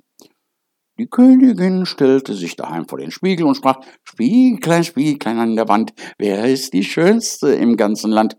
Die 0.98 1.06
Königin 1.06 1.86
stellte 1.86 2.34
sich 2.34 2.54
daheim 2.54 2.86
vor 2.86 2.98
den 2.98 3.10
Spiegel 3.10 3.46
und 3.46 3.56
sprach, 3.56 3.80
Spieglein, 4.04 4.84
Spieglein 4.84 5.38
an 5.38 5.56
der 5.56 5.68
Wand, 5.68 5.92
wer 6.18 6.44
ist 6.44 6.74
die 6.74 6.84
Schönste 6.84 7.52
im 7.54 7.76
ganzen 7.76 8.10
Land? 8.10 8.36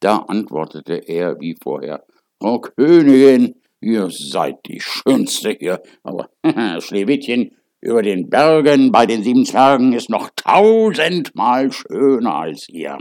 Da 0.00 0.18
antwortete 0.18 0.94
er 0.94 1.40
wie 1.40 1.56
vorher, 1.62 2.04
Frau 2.38 2.60
Königin, 2.60 3.54
ihr 3.80 4.10
seid 4.10 4.58
die 4.66 4.80
Schönste 4.80 5.56
hier, 5.58 5.82
aber 6.02 6.30
Schneewittchen 6.80 7.56
über 7.80 8.02
den 8.02 8.28
Bergen 8.28 8.92
bei 8.92 9.06
den 9.06 9.22
sieben 9.22 9.46
Zwergen 9.46 9.94
ist 9.94 10.10
noch 10.10 10.30
tausendmal 10.36 11.72
schöner 11.72 12.34
als 12.34 12.68
ihr. 12.68 12.98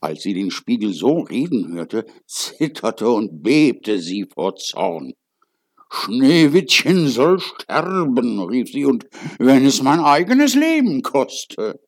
Als 0.00 0.22
sie 0.22 0.34
den 0.34 0.50
Spiegel 0.50 0.92
so 0.92 1.20
reden 1.20 1.72
hörte, 1.72 2.06
zitterte 2.26 3.10
und 3.10 3.42
bebte 3.42 3.98
sie 3.98 4.26
vor 4.32 4.54
Zorn. 4.56 5.14
Schneewittchen 5.90 7.08
soll 7.08 7.40
sterben, 7.40 8.40
rief 8.40 8.70
sie, 8.70 8.84
und 8.84 9.06
wenn 9.38 9.64
es 9.64 9.82
mein 9.82 10.00
eigenes 10.00 10.54
Leben 10.54 11.02
koste. 11.02 11.80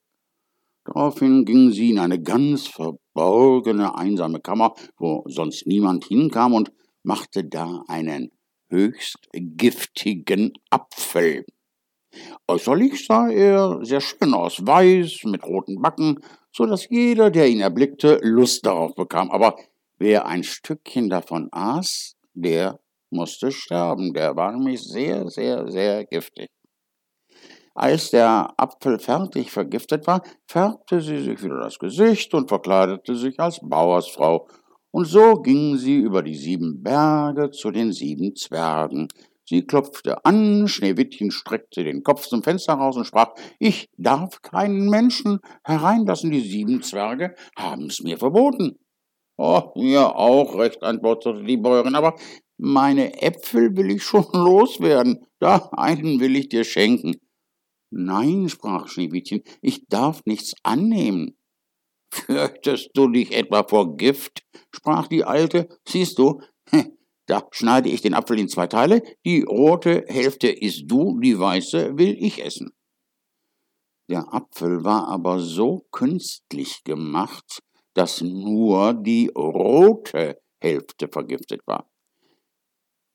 Daraufhin 0.85 1.45
ging 1.45 1.71
sie 1.71 1.91
in 1.91 1.99
eine 1.99 2.21
ganz 2.21 2.67
verborgene, 2.67 3.95
einsame 3.97 4.41
Kammer, 4.41 4.75
wo 4.97 5.23
sonst 5.27 5.67
niemand 5.67 6.07
hinkam, 6.07 6.55
und 6.55 6.73
machte 7.03 7.45
da 7.45 7.85
einen 7.87 8.31
höchst 8.71 9.29
giftigen 9.33 10.53
Apfel. 10.71 11.45
Äußerlich 12.49 13.07
sah 13.07 13.29
er 13.29 13.79
sehr 13.83 14.01
schön 14.01 14.35
aus, 14.35 14.67
weiß, 14.67 15.25
mit 15.25 15.45
roten 15.45 15.81
Backen, 15.81 16.19
so 16.53 16.67
dass 16.67 16.89
jeder, 16.89 17.31
der 17.31 17.49
ihn 17.49 17.61
erblickte, 17.61 18.19
Lust 18.23 18.67
darauf 18.67 18.95
bekam. 18.95 19.31
Aber 19.31 19.57
wer 19.99 20.27
ein 20.27 20.43
Stückchen 20.43 21.09
davon 21.09 21.49
aß, 21.53 22.17
der 22.35 22.81
musste 23.11 23.53
sterben. 23.53 24.13
Der 24.13 24.37
war 24.37 24.53
nämlich 24.53 24.83
sehr, 24.83 25.29
sehr, 25.29 25.71
sehr 25.71 26.05
giftig. 26.05 26.49
Als 27.75 28.11
der 28.11 28.53
Apfel 28.57 28.99
fertig 28.99 29.51
vergiftet 29.53 30.07
war, 30.07 30.23
färbte 30.47 31.01
sie 31.01 31.19
sich 31.19 31.43
wieder 31.43 31.61
das 31.61 31.79
Gesicht 31.79 32.35
und 32.35 32.49
verkleidete 32.49 33.15
sich 33.15 33.39
als 33.39 33.61
Bauersfrau. 33.63 34.49
Und 34.91 35.05
so 35.05 35.37
ging 35.37 35.77
sie 35.77 35.97
über 35.97 36.23
die 36.23 36.35
sieben 36.35 36.83
Berge 36.83 37.51
zu 37.51 37.71
den 37.71 37.93
sieben 37.93 38.35
Zwergen. 38.35 39.07
Sie 39.51 39.67
klopfte 39.67 40.25
an, 40.25 40.69
Schneewittchen 40.69 41.33
streckte 41.33 41.83
den 41.83 42.05
Kopf 42.05 42.29
zum 42.29 42.45
Fenster 42.45 42.75
raus 42.75 42.97
und 42.97 43.05
sprach, 43.05 43.35
ich 43.59 43.91
darf 43.97 44.43
keinen 44.43 44.89
Menschen 44.89 45.41
hereinlassen, 45.65 46.31
die 46.31 46.39
sieben 46.39 46.83
Zwerge 46.83 47.35
haben's 47.57 48.01
mir 48.01 48.17
verboten. 48.17 48.79
Oh, 49.37 49.73
mir 49.75 50.15
auch 50.15 50.57
recht, 50.57 50.85
antwortete 50.85 51.43
die 51.43 51.57
Bäuerin, 51.57 51.97
aber 51.97 52.15
meine 52.59 53.21
Äpfel 53.23 53.77
will 53.77 53.91
ich 53.91 54.05
schon 54.05 54.25
loswerden, 54.35 55.27
da 55.41 55.69
einen 55.73 56.21
will 56.21 56.37
ich 56.37 56.49
dir 56.49 56.63
schenken. 56.63 57.17
Nein, 57.91 58.49
sprach 58.51 58.87
Schneewittchen, 58.87 59.43
ich 59.63 59.85
darf 59.89 60.25
nichts 60.27 60.55
annehmen. 60.63 61.37
Fürchtest 62.13 62.91
du 62.95 63.09
dich 63.09 63.37
etwa 63.37 63.65
vor 63.67 63.97
Gift? 63.97 64.45
sprach 64.73 65.09
die 65.09 65.25
Alte. 65.25 65.69
Siehst 65.89 66.21
du, 66.21 66.41
da 67.31 67.47
schneide 67.53 67.89
ich 67.89 68.03
den 68.03 68.15
Apfel 68.15 68.41
in 68.41 68.49
zwei 68.49 68.67
Teile, 68.67 69.03
die 69.25 69.43
rote 69.43 70.05
Hälfte 70.09 70.49
isst 70.49 70.91
du, 70.91 71.21
die 71.21 71.39
weiße 71.39 71.97
will 71.97 72.17
ich 72.19 72.45
essen. 72.45 72.73
Der 74.09 74.35
Apfel 74.35 74.83
war 74.83 75.07
aber 75.07 75.39
so 75.39 75.87
künstlich 75.93 76.83
gemacht, 76.83 77.63
dass 77.95 78.21
nur 78.21 78.95
die 78.95 79.31
rote 79.37 80.41
Hälfte 80.61 81.07
vergiftet 81.07 81.61
war. 81.67 81.89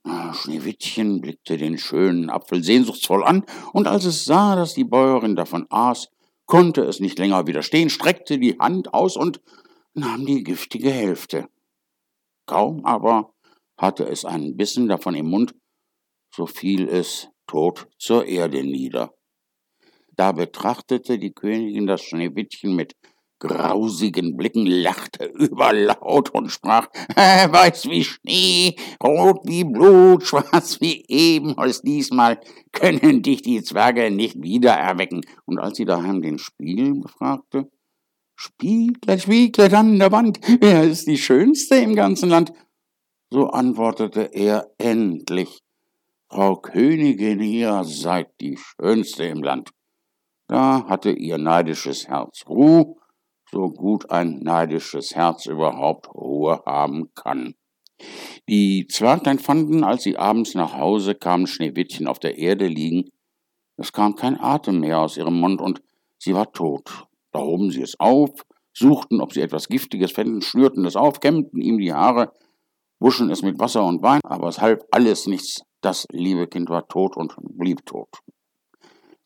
Ah, 0.04 0.34
Schneewittchen 0.34 1.20
blickte 1.20 1.58
den 1.58 1.78
schönen 1.78 2.30
Apfel 2.30 2.64
sehnsuchtsvoll 2.64 3.24
an, 3.24 3.46
und 3.74 3.88
als 3.88 4.06
es 4.06 4.24
sah, 4.24 4.56
dass 4.56 4.76
die 4.76 4.86
Bäuerin 4.86 5.36
davon 5.36 5.66
aß, 5.70 6.08
konnte 6.46 6.84
es 6.84 7.02
nicht 7.02 7.20
länger 7.20 7.48
widerstehen, 7.48 7.90
streckte 7.90 8.40
die 8.40 8.58
Hand 8.60 8.94
aus 8.94 9.18
und 9.18 9.42
nahm 9.94 10.26
die 10.26 10.44
giftige 10.44 10.92
Hälfte. 10.92 11.50
Kaum 12.46 12.86
aber 12.86 13.35
hatte 13.78 14.06
es 14.06 14.26
einen 14.26 14.56
Bissen 14.56 14.88
davon 14.88 15.16
im 15.16 15.28
Mund, 15.28 15.54
so 16.34 16.46
fiel 16.46 16.88
es 16.88 17.30
tot 17.48 17.88
zur 17.98 18.26
Erde 18.26 18.64
nieder. 18.64 19.14
Da 20.16 20.32
betrachtete 20.32 21.20
die 21.20 21.34
Königin 21.34 21.88
das 21.88 22.02
Schneewittchen 22.02 22.76
mit 22.76 22.96
grausigen 23.40 24.38
Blicken, 24.38 24.66
lachte 24.66 25.26
überlaut 25.26 26.30
und 26.30 26.50
sprach, 26.52 26.88
weiß 27.16 27.90
wie 27.90 28.04
Schnee, 28.04 28.76
rot 29.04 29.42
wie 29.44 29.64
Blut, 29.64 30.24
schwarz 30.24 30.80
wie 30.82 31.04
Ebenholz, 31.08 31.82
diesmal 31.82 32.40
können 32.72 33.22
dich 33.22 33.42
die 33.42 33.62
Zwerge 33.62 34.10
nicht 34.10 34.42
wieder 34.42 34.72
erwecken. 34.74 35.22
Und 35.46 35.60
als 35.60 35.78
sie 35.78 35.86
daheim 35.86 36.22
den 36.22 36.40
Spiegel 36.40 36.96
befragte, 36.96 37.70
Spieglein, 38.38 39.20
Spieglein 39.20 39.74
an 39.76 40.00
der 40.00 40.12
Wand, 40.12 40.40
wer 40.60 40.84
ist 40.84 41.08
die 41.08 41.18
Schönste 41.18 41.76
im 41.76 41.96
ganzen 41.96 42.30
Land? 42.30 42.52
So 43.32 43.48
antwortete 43.48 44.30
er 44.34 44.72
endlich, 44.78 45.62
Frau 46.30 46.56
Königin, 46.58 47.42
ihr 47.42 47.84
seid 47.84 48.30
die 48.40 48.58
Schönste 48.58 49.26
im 49.26 49.42
Land. 49.42 49.72
Da 50.48 50.86
hatte 50.88 51.12
ihr 51.12 51.38
neidisches 51.38 52.08
Herz 52.08 52.44
Ruh, 52.48 52.98
so 53.52 53.70
gut 53.70 54.12
ein 54.12 54.40
neidisches 54.40 55.16
Herz 55.16 55.48
überhaupt 55.48 56.14
Ruhe 56.14 56.62
haben 56.66 57.14
kann. 57.16 57.56
Die 58.48 58.86
Zwerglein 58.88 59.40
fanden, 59.40 59.84
als 59.84 60.04
sie 60.04 60.18
abends 60.18 60.54
nach 60.54 60.78
Hause 60.78 61.16
kamen, 61.16 61.48
Schneewittchen 61.48 62.08
auf 62.08 62.20
der 62.20 62.38
Erde 62.38 62.68
liegen. 62.68 63.10
Es 63.78 63.92
kam 63.92 64.16
kein 64.16 64.40
Atem 64.40 64.80
mehr 64.80 65.00
aus 65.00 65.18
ihrem 65.18 65.40
Mund 65.40 65.62
und 65.62 65.82
sie 66.20 66.36
war 66.36 66.52
tot. 66.52 67.08
Da 67.32 67.40
hoben 67.40 67.72
sie 67.72 67.82
es 67.82 68.00
auf, 68.00 68.46
suchten, 68.74 69.20
ob 69.20 69.34
sie 69.34 69.42
etwas 69.42 69.68
Giftiges 69.68 70.12
fänden, 70.12 70.42
schnürten 70.42 70.86
es 70.86 70.96
auf, 70.96 71.20
kämmten 71.20 71.62
ihm 71.62 71.80
die 71.80 71.94
Haare, 71.94 72.32
wuschen 73.00 73.30
es 73.30 73.42
mit 73.42 73.60
Wasser 73.60 73.86
und 73.86 74.02
Wein, 74.02 74.22
aber 74.24 74.48
es 74.48 74.62
half 74.62 74.84
alles 74.92 75.28
nichts. 75.28 75.64
Das 75.82 76.06
liebe 76.12 76.48
Kind 76.48 76.70
war 76.70 76.88
tot 76.88 77.16
und 77.18 77.36
blieb 77.40 77.86
tot. 77.86 78.10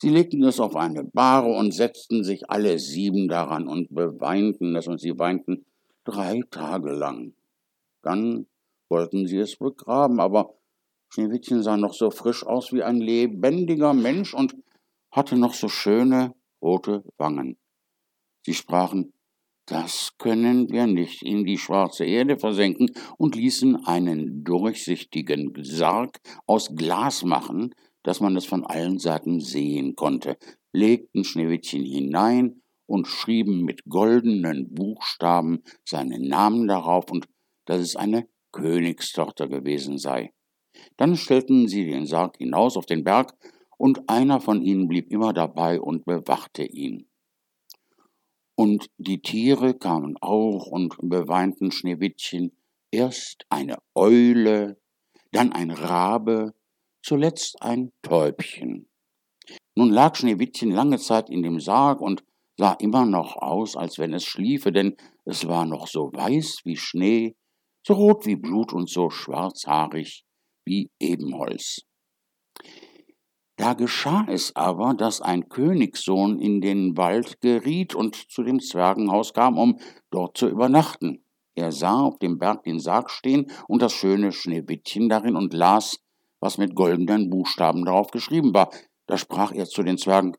Sie 0.02 0.10
legten 0.10 0.44
es 0.44 0.60
auf 0.60 0.76
eine 0.76 1.04
Bahre 1.04 1.54
und 1.54 1.74
setzten 1.74 2.24
sich 2.24 2.50
alle 2.50 2.80
sieben 2.80 3.28
daran 3.28 3.68
und 3.68 3.94
beweinten 3.94 4.76
es, 4.76 4.88
und 4.88 5.00
sie 5.00 5.18
weinten 5.20 5.66
drei 6.06 6.42
Tage 6.50 6.92
lang. 6.92 7.34
Dann 8.02 8.48
wollten 8.90 9.28
sie 9.28 9.40
es 9.40 9.58
begraben, 9.58 10.20
aber 10.20 10.54
Schneewittchen 11.10 11.64
sah 11.64 11.76
noch 11.76 11.94
so 11.94 12.12
frisch 12.12 12.46
aus 12.46 12.72
wie 12.72 12.84
ein 12.84 12.98
lebendiger 12.98 13.94
Mensch 13.94 14.34
und 14.34 14.56
hatte 15.12 15.36
noch 15.36 15.54
so 15.54 15.68
schöne 15.68 16.34
rote 16.62 17.04
Wangen. 17.18 17.58
Sie 18.46 18.54
sprachen, 18.54 19.14
das 19.70 20.16
können 20.18 20.70
wir 20.72 20.88
nicht 20.88 21.22
in 21.22 21.46
die 21.46 21.58
schwarze 21.58 22.06
Erde 22.06 22.38
versenken 22.38 22.92
und 23.18 23.36
ließen 23.36 23.86
einen 23.86 24.44
durchsichtigen 24.44 25.54
Sarg 25.62 26.20
aus 26.46 26.76
Glas 26.76 27.24
machen, 27.24 27.76
dass 28.04 28.20
man 28.20 28.36
es 28.36 28.46
von 28.46 28.66
allen 28.66 28.98
Seiten 28.98 29.40
sehen 29.40 29.96
konnte, 29.96 30.38
legten 30.72 31.24
Schneewittchen 31.24 31.84
hinein 31.84 32.62
und 32.86 33.08
schrieben 33.08 33.64
mit 33.64 33.86
goldenen 33.86 34.74
Buchstaben 34.74 35.64
seinen 35.86 36.28
Namen 36.28 36.68
darauf 36.68 37.12
und 37.12 37.28
dass 37.66 37.82
es 37.82 37.96
eine 37.96 38.28
Königstochter 38.52 39.48
gewesen 39.48 39.98
sei. 39.98 40.34
Dann 40.98 41.16
stellten 41.16 41.68
sie 41.68 41.86
den 41.86 42.06
Sarg 42.06 42.38
hinaus 42.38 42.78
auf 42.78 42.86
den 42.86 43.04
Berg, 43.04 43.36
und 43.78 44.10
einer 44.10 44.42
von 44.42 44.62
ihnen 44.62 44.90
blieb 44.90 45.10
immer 45.10 45.32
dabei 45.32 45.80
und 45.80 46.04
bewachte 46.04 46.64
ihn. 46.64 47.09
Und 48.60 48.90
die 48.98 49.22
Tiere 49.22 49.74
kamen 49.74 50.18
auch 50.20 50.68
und 50.68 50.98
beweinten 51.02 51.72
Schneewittchen, 51.72 52.52
erst 52.92 53.46
eine 53.48 53.78
Eule, 53.96 54.78
dann 55.32 55.54
ein 55.54 55.72
Rabe, 55.72 56.54
zuletzt 57.02 57.62
ein 57.62 57.94
Täubchen. 58.02 58.90
Nun 59.76 59.92
lag 59.92 60.18
Schneewittchen 60.18 60.72
lange 60.72 60.98
Zeit 60.98 61.30
in 61.30 61.42
dem 61.42 61.62
Sarg 61.62 62.02
und 62.02 62.26
sah 62.58 62.74
immer 62.74 63.06
noch 63.06 63.38
aus, 63.38 63.78
als 63.78 63.98
wenn 63.98 64.14
es 64.14 64.26
schliefe, 64.26 64.74
denn 64.74 64.98
es 65.24 65.48
war 65.48 65.66
noch 65.66 65.88
so 65.88 66.12
weiß 66.12 66.64
wie 66.66 66.76
Schnee, 66.76 67.38
so 67.88 67.94
rot 67.94 68.26
wie 68.26 68.36
Blut 68.36 68.74
und 68.74 68.90
so 68.90 69.10
schwarzhaarig 69.10 70.26
wie 70.66 70.92
Ebenholz. 71.00 71.86
Da 73.60 73.74
geschah 73.74 74.26
es 74.30 74.56
aber, 74.56 74.94
dass 74.94 75.20
ein 75.20 75.50
Königssohn 75.50 76.40
in 76.40 76.62
den 76.62 76.96
Wald 76.96 77.42
geriet 77.42 77.94
und 77.94 78.16
zu 78.32 78.42
dem 78.42 78.62
Zwergenhaus 78.62 79.34
kam, 79.34 79.58
um 79.58 79.78
dort 80.12 80.38
zu 80.38 80.48
übernachten. 80.48 81.26
Er 81.56 81.74
sah 81.74 82.00
auf 82.00 82.20
dem 82.20 82.40
Berg 82.40 82.64
den 82.64 82.80
Sarg 82.80 83.12
stehen 83.12 83.52
und 83.68 83.82
das 83.82 83.92
schöne 83.92 84.32
Schneewittchen 84.32 85.10
darin 85.10 85.36
und 85.36 85.54
las 85.54 86.00
was 86.40 86.58
mit 86.58 86.74
goldenen 86.74 87.30
Buchstaben 87.30 87.84
darauf 87.84 88.12
geschrieben 88.12 88.54
war. 88.54 88.70
Da 89.08 89.18
sprach 89.18 89.52
er 89.52 89.66
zu 89.66 89.84
den 89.84 89.98
Zwergen, 89.98 90.38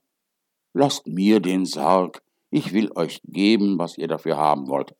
Lasst 0.72 1.06
mir 1.06 1.40
den 1.40 1.66
Sarg, 1.66 2.22
ich 2.48 2.72
will 2.72 2.90
euch 2.94 3.20
geben, 3.24 3.78
was 3.78 3.98
ihr 3.98 4.08
dafür 4.08 4.38
haben 4.38 4.66
wollt. 4.68 4.94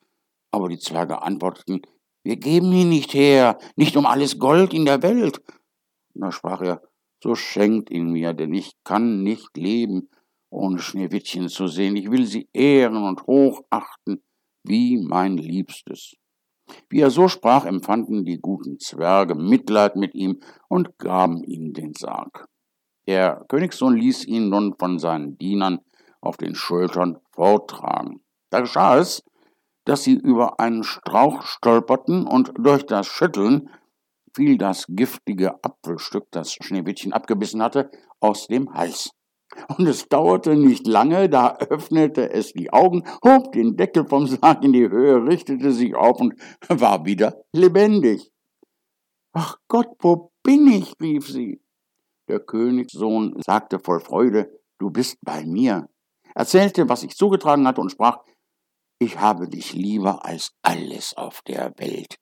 Aber 0.50 0.68
die 0.68 0.78
Zwerge 0.78 1.22
antworteten, 1.22 1.80
Wir 2.22 2.36
geben 2.36 2.70
ihn 2.74 2.90
nicht 2.90 3.14
her, 3.14 3.56
nicht 3.76 3.96
um 3.96 4.04
alles 4.04 4.38
Gold 4.38 4.74
in 4.74 4.84
der 4.84 5.02
Welt. 5.02 5.40
da 6.12 6.30
sprach 6.30 6.60
er, 6.60 6.82
So 7.22 7.34
schenkt 7.34 7.90
ihn 7.90 8.12
mir, 8.12 8.32
denn 8.32 8.54
ich 8.54 8.72
kann 8.84 9.22
nicht 9.22 9.56
leben, 9.56 10.08
ohne 10.50 10.78
Schneewittchen 10.78 11.48
zu 11.48 11.66
sehen. 11.68 11.96
Ich 11.96 12.10
will 12.10 12.26
sie 12.26 12.48
ehren 12.52 13.04
und 13.04 13.26
hochachten, 13.26 14.22
wie 14.64 14.98
mein 14.98 15.36
Liebstes. 15.36 16.14
Wie 16.88 17.00
er 17.00 17.10
so 17.10 17.28
sprach, 17.28 17.64
empfanden 17.64 18.24
die 18.24 18.38
guten 18.38 18.78
Zwerge 18.78 19.34
Mitleid 19.34 19.96
mit 19.96 20.14
ihm 20.14 20.40
und 20.68 20.98
gaben 20.98 21.42
ihm 21.44 21.72
den 21.72 21.94
Sarg. 21.94 22.46
Der 23.06 23.44
Königssohn 23.48 23.96
ließ 23.96 24.26
ihn 24.26 24.50
nun 24.50 24.74
von 24.78 24.98
seinen 24.98 25.36
Dienern 25.36 25.80
auf 26.20 26.36
den 26.36 26.54
Schultern 26.54 27.18
forttragen. 27.32 28.22
Da 28.50 28.60
geschah 28.60 28.98
es, 28.98 29.22
dass 29.84 30.04
sie 30.04 30.14
über 30.14 30.60
einen 30.60 30.84
Strauch 30.84 31.42
stolperten 31.42 32.26
und 32.26 32.52
durch 32.58 32.84
das 32.86 33.06
Schütteln 33.06 33.70
fiel 34.34 34.58
das 34.58 34.86
giftige 34.88 35.62
Apfelstück, 35.62 36.26
das 36.30 36.52
Schneewittchen 36.52 37.12
abgebissen 37.12 37.62
hatte, 37.62 37.90
aus 38.20 38.46
dem 38.46 38.72
Hals. 38.74 39.10
Und 39.76 39.86
es 39.86 40.08
dauerte 40.08 40.54
nicht 40.54 40.86
lange, 40.86 41.28
da 41.28 41.56
öffnete 41.56 42.30
es 42.30 42.52
die 42.52 42.72
Augen, 42.72 43.04
hob 43.24 43.52
den 43.52 43.76
Deckel 43.76 44.06
vom 44.06 44.26
Sarg 44.26 44.62
in 44.62 44.72
die 44.72 44.88
Höhe, 44.88 45.24
richtete 45.24 45.72
sich 45.72 45.94
auf 45.94 46.20
und 46.20 46.34
war 46.68 47.04
wieder 47.04 47.42
lebendig. 47.52 48.30
Ach 49.32 49.56
Gott, 49.68 49.88
wo 50.00 50.32
bin 50.42 50.66
ich? 50.68 50.94
rief 51.00 51.28
sie. 51.28 51.60
Der 52.28 52.40
Königssohn 52.40 53.40
sagte 53.44 53.80
voll 53.80 54.00
Freude, 54.00 54.50
du 54.78 54.90
bist 54.90 55.18
bei 55.22 55.44
mir, 55.44 55.88
erzählte, 56.34 56.88
was 56.88 57.00
sich 57.00 57.16
zugetragen 57.16 57.66
hatte 57.66 57.80
und 57.80 57.90
sprach, 57.90 58.18
ich 59.00 59.18
habe 59.18 59.48
dich 59.48 59.72
lieber 59.72 60.24
als 60.24 60.52
alles 60.62 61.16
auf 61.16 61.42
der 61.42 61.72
Welt. 61.78 62.18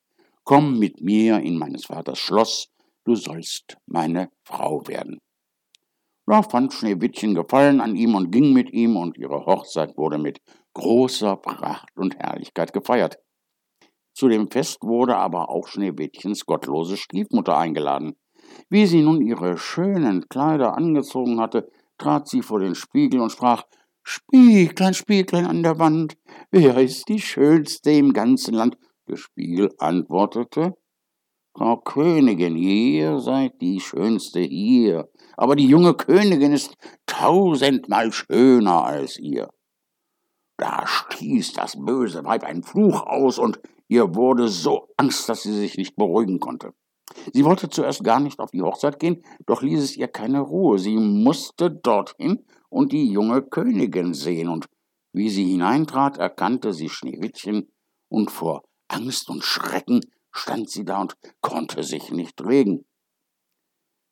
Komm 0.49 0.79
mit 0.79 0.99
mir 0.99 1.41
in 1.41 1.59
meines 1.59 1.85
Vaters 1.85 2.17
Schloss, 2.17 2.69
du 3.05 3.13
sollst 3.13 3.77
meine 3.85 4.31
Frau 4.43 4.81
werden. 4.87 5.19
Da 6.25 6.41
fand 6.41 6.73
Schneewittchen 6.73 7.35
Gefallen 7.35 7.79
an 7.79 7.95
ihm 7.95 8.15
und 8.15 8.31
ging 8.31 8.51
mit 8.51 8.73
ihm, 8.73 8.97
und 8.97 9.15
ihre 9.19 9.45
Hochzeit 9.45 9.95
wurde 9.95 10.17
mit 10.17 10.39
großer 10.73 11.37
Pracht 11.37 11.95
und 11.95 12.17
Herrlichkeit 12.17 12.73
gefeiert. 12.73 13.19
Zu 14.15 14.27
dem 14.27 14.49
Fest 14.49 14.79
wurde 14.81 15.17
aber 15.17 15.49
auch 15.49 15.67
Schneewittchens 15.67 16.47
gottlose 16.47 16.97
Stiefmutter 16.97 17.55
eingeladen. 17.55 18.15
Wie 18.71 18.87
sie 18.87 19.03
nun 19.03 19.21
ihre 19.21 19.55
schönen 19.59 20.29
Kleider 20.29 20.75
angezogen 20.75 21.39
hatte, 21.39 21.69
trat 21.99 22.27
sie 22.27 22.41
vor 22.41 22.59
den 22.59 22.73
Spiegel 22.73 23.19
und 23.19 23.31
sprach 23.31 23.65
Spieglein, 24.01 24.95
Spieglein 24.95 25.45
an 25.45 25.61
der 25.61 25.77
Wand, 25.77 26.17
wer 26.49 26.75
ist 26.79 27.07
die 27.07 27.21
Schönste 27.21 27.91
im 27.91 28.13
ganzen 28.13 28.55
Land? 28.55 28.79
Der 29.09 29.17
Spiegel 29.17 29.73
antwortete 29.79 30.75
Frau 31.57 31.77
Königin, 31.77 32.55
ihr 32.55 33.17
seid 33.17 33.59
die 33.59 33.79
Schönste 33.79 34.39
hier, 34.39 35.09
aber 35.35 35.55
die 35.55 35.65
junge 35.65 35.95
Königin 35.95 36.53
ist 36.53 36.75
tausendmal 37.07 38.11
schöner 38.11 38.83
als 38.83 39.17
ihr. 39.17 39.49
Da 40.57 40.85
stieß 40.85 41.53
das 41.53 41.83
böse 41.83 42.23
Weib 42.23 42.43
einen 42.43 42.61
Fluch 42.61 43.01
aus 43.01 43.39
und 43.39 43.59
ihr 43.87 44.13
wurde 44.13 44.47
so 44.47 44.89
Angst, 44.95 45.27
dass 45.27 45.41
sie 45.41 45.53
sich 45.53 45.75
nicht 45.75 45.95
beruhigen 45.95 46.39
konnte. 46.39 46.75
Sie 47.33 47.45
wollte 47.45 47.67
zuerst 47.67 48.03
gar 48.03 48.19
nicht 48.19 48.39
auf 48.39 48.51
die 48.51 48.61
Hochzeit 48.61 48.99
gehen, 48.99 49.23
doch 49.47 49.63
ließ 49.63 49.81
es 49.81 49.97
ihr 49.97 50.07
keine 50.07 50.41
Ruhe. 50.41 50.77
Sie 50.77 50.97
musste 50.97 51.71
dorthin 51.71 52.45
und 52.69 52.91
die 52.91 53.11
junge 53.11 53.41
Königin 53.41 54.13
sehen, 54.13 54.49
und 54.49 54.67
wie 55.13 55.31
sie 55.31 55.45
hineintrat, 55.45 56.19
erkannte 56.19 56.73
sie 56.73 56.89
Schneewittchen, 56.89 57.71
und 58.11 58.29
vor 58.29 58.68
Angst 58.89 59.29
und 59.29 59.43
Schrecken 59.43 60.01
stand 60.31 60.69
sie 60.69 60.83
da 60.83 61.01
und 61.01 61.15
konnte 61.41 61.83
sich 61.83 62.11
nicht 62.11 62.43
regen. 62.45 62.85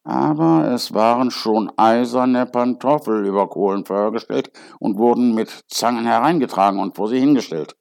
Aber 0.03 0.71
es 0.71 0.93
waren 0.93 1.31
schon 1.31 1.69
eiserne 1.75 2.45
Pantoffel 2.45 3.25
über 3.25 3.49
Kohlenfeuer 3.49 4.13
gestellt 4.13 4.51
und 4.79 4.97
wurden 4.97 5.35
mit 5.35 5.49
Zangen 5.67 6.05
hereingetragen 6.05 6.79
und 6.79 6.95
vor 6.95 7.09
sie 7.09 7.19
hingestellt. 7.19 7.75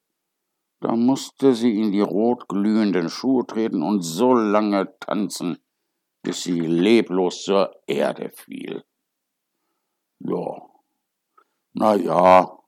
Da 0.81 0.97
musste 0.97 1.55
sie 1.55 1.81
in 1.81 1.93
die 1.93 2.01
rotglühenden 2.01 3.09
Schuhe 3.09 3.47
treten 3.47 3.83
und 3.83 4.03
so 4.03 4.35
lange 4.35 4.99
tanzen, 4.99 5.59
bis 6.23 6.43
sie 6.43 6.61
leblos 6.61 7.45
zur 7.45 7.71
Erde 7.87 8.31
fiel. 8.35 8.85
Ja, 10.19 10.63
na 11.75 11.95
ja, 11.95 12.59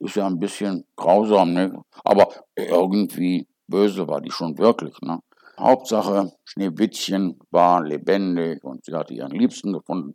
ist 0.00 0.16
ja 0.16 0.26
ein 0.26 0.38
bisschen 0.38 0.84
grausam, 0.96 1.52
ne? 1.52 1.82
Aber 2.04 2.28
irgendwie 2.56 3.46
böse 3.66 4.06
war 4.08 4.20
die 4.20 4.30
schon 4.30 4.56
wirklich, 4.58 4.94
ne? 5.02 5.20
Hauptsache, 5.58 6.32
Schneewittchen 6.44 7.38
war 7.50 7.82
lebendig 7.82 8.62
und 8.62 8.84
sie 8.84 8.94
hatte 8.94 9.14
ihren 9.14 9.32
Liebsten 9.32 9.72
gefunden. 9.72 10.14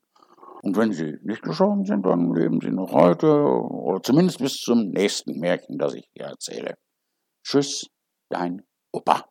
Und 0.61 0.77
wenn 0.77 0.93
sie 0.93 1.17
nicht 1.23 1.41
gestorben 1.41 1.83
sind, 1.83 2.05
dann 2.05 2.33
leben 2.33 2.61
sie 2.61 2.71
noch 2.71 2.93
heute 2.93 3.27
oder 3.27 4.01
zumindest 4.01 4.39
bis 4.39 4.55
zum 4.55 4.91
nächsten 4.91 5.37
Märchen, 5.39 5.77
das 5.77 5.93
ich 5.95 6.07
dir 6.15 6.27
erzähle. 6.27 6.75
Tschüss, 7.43 7.87
dein 8.29 8.61
Opa. 8.93 9.25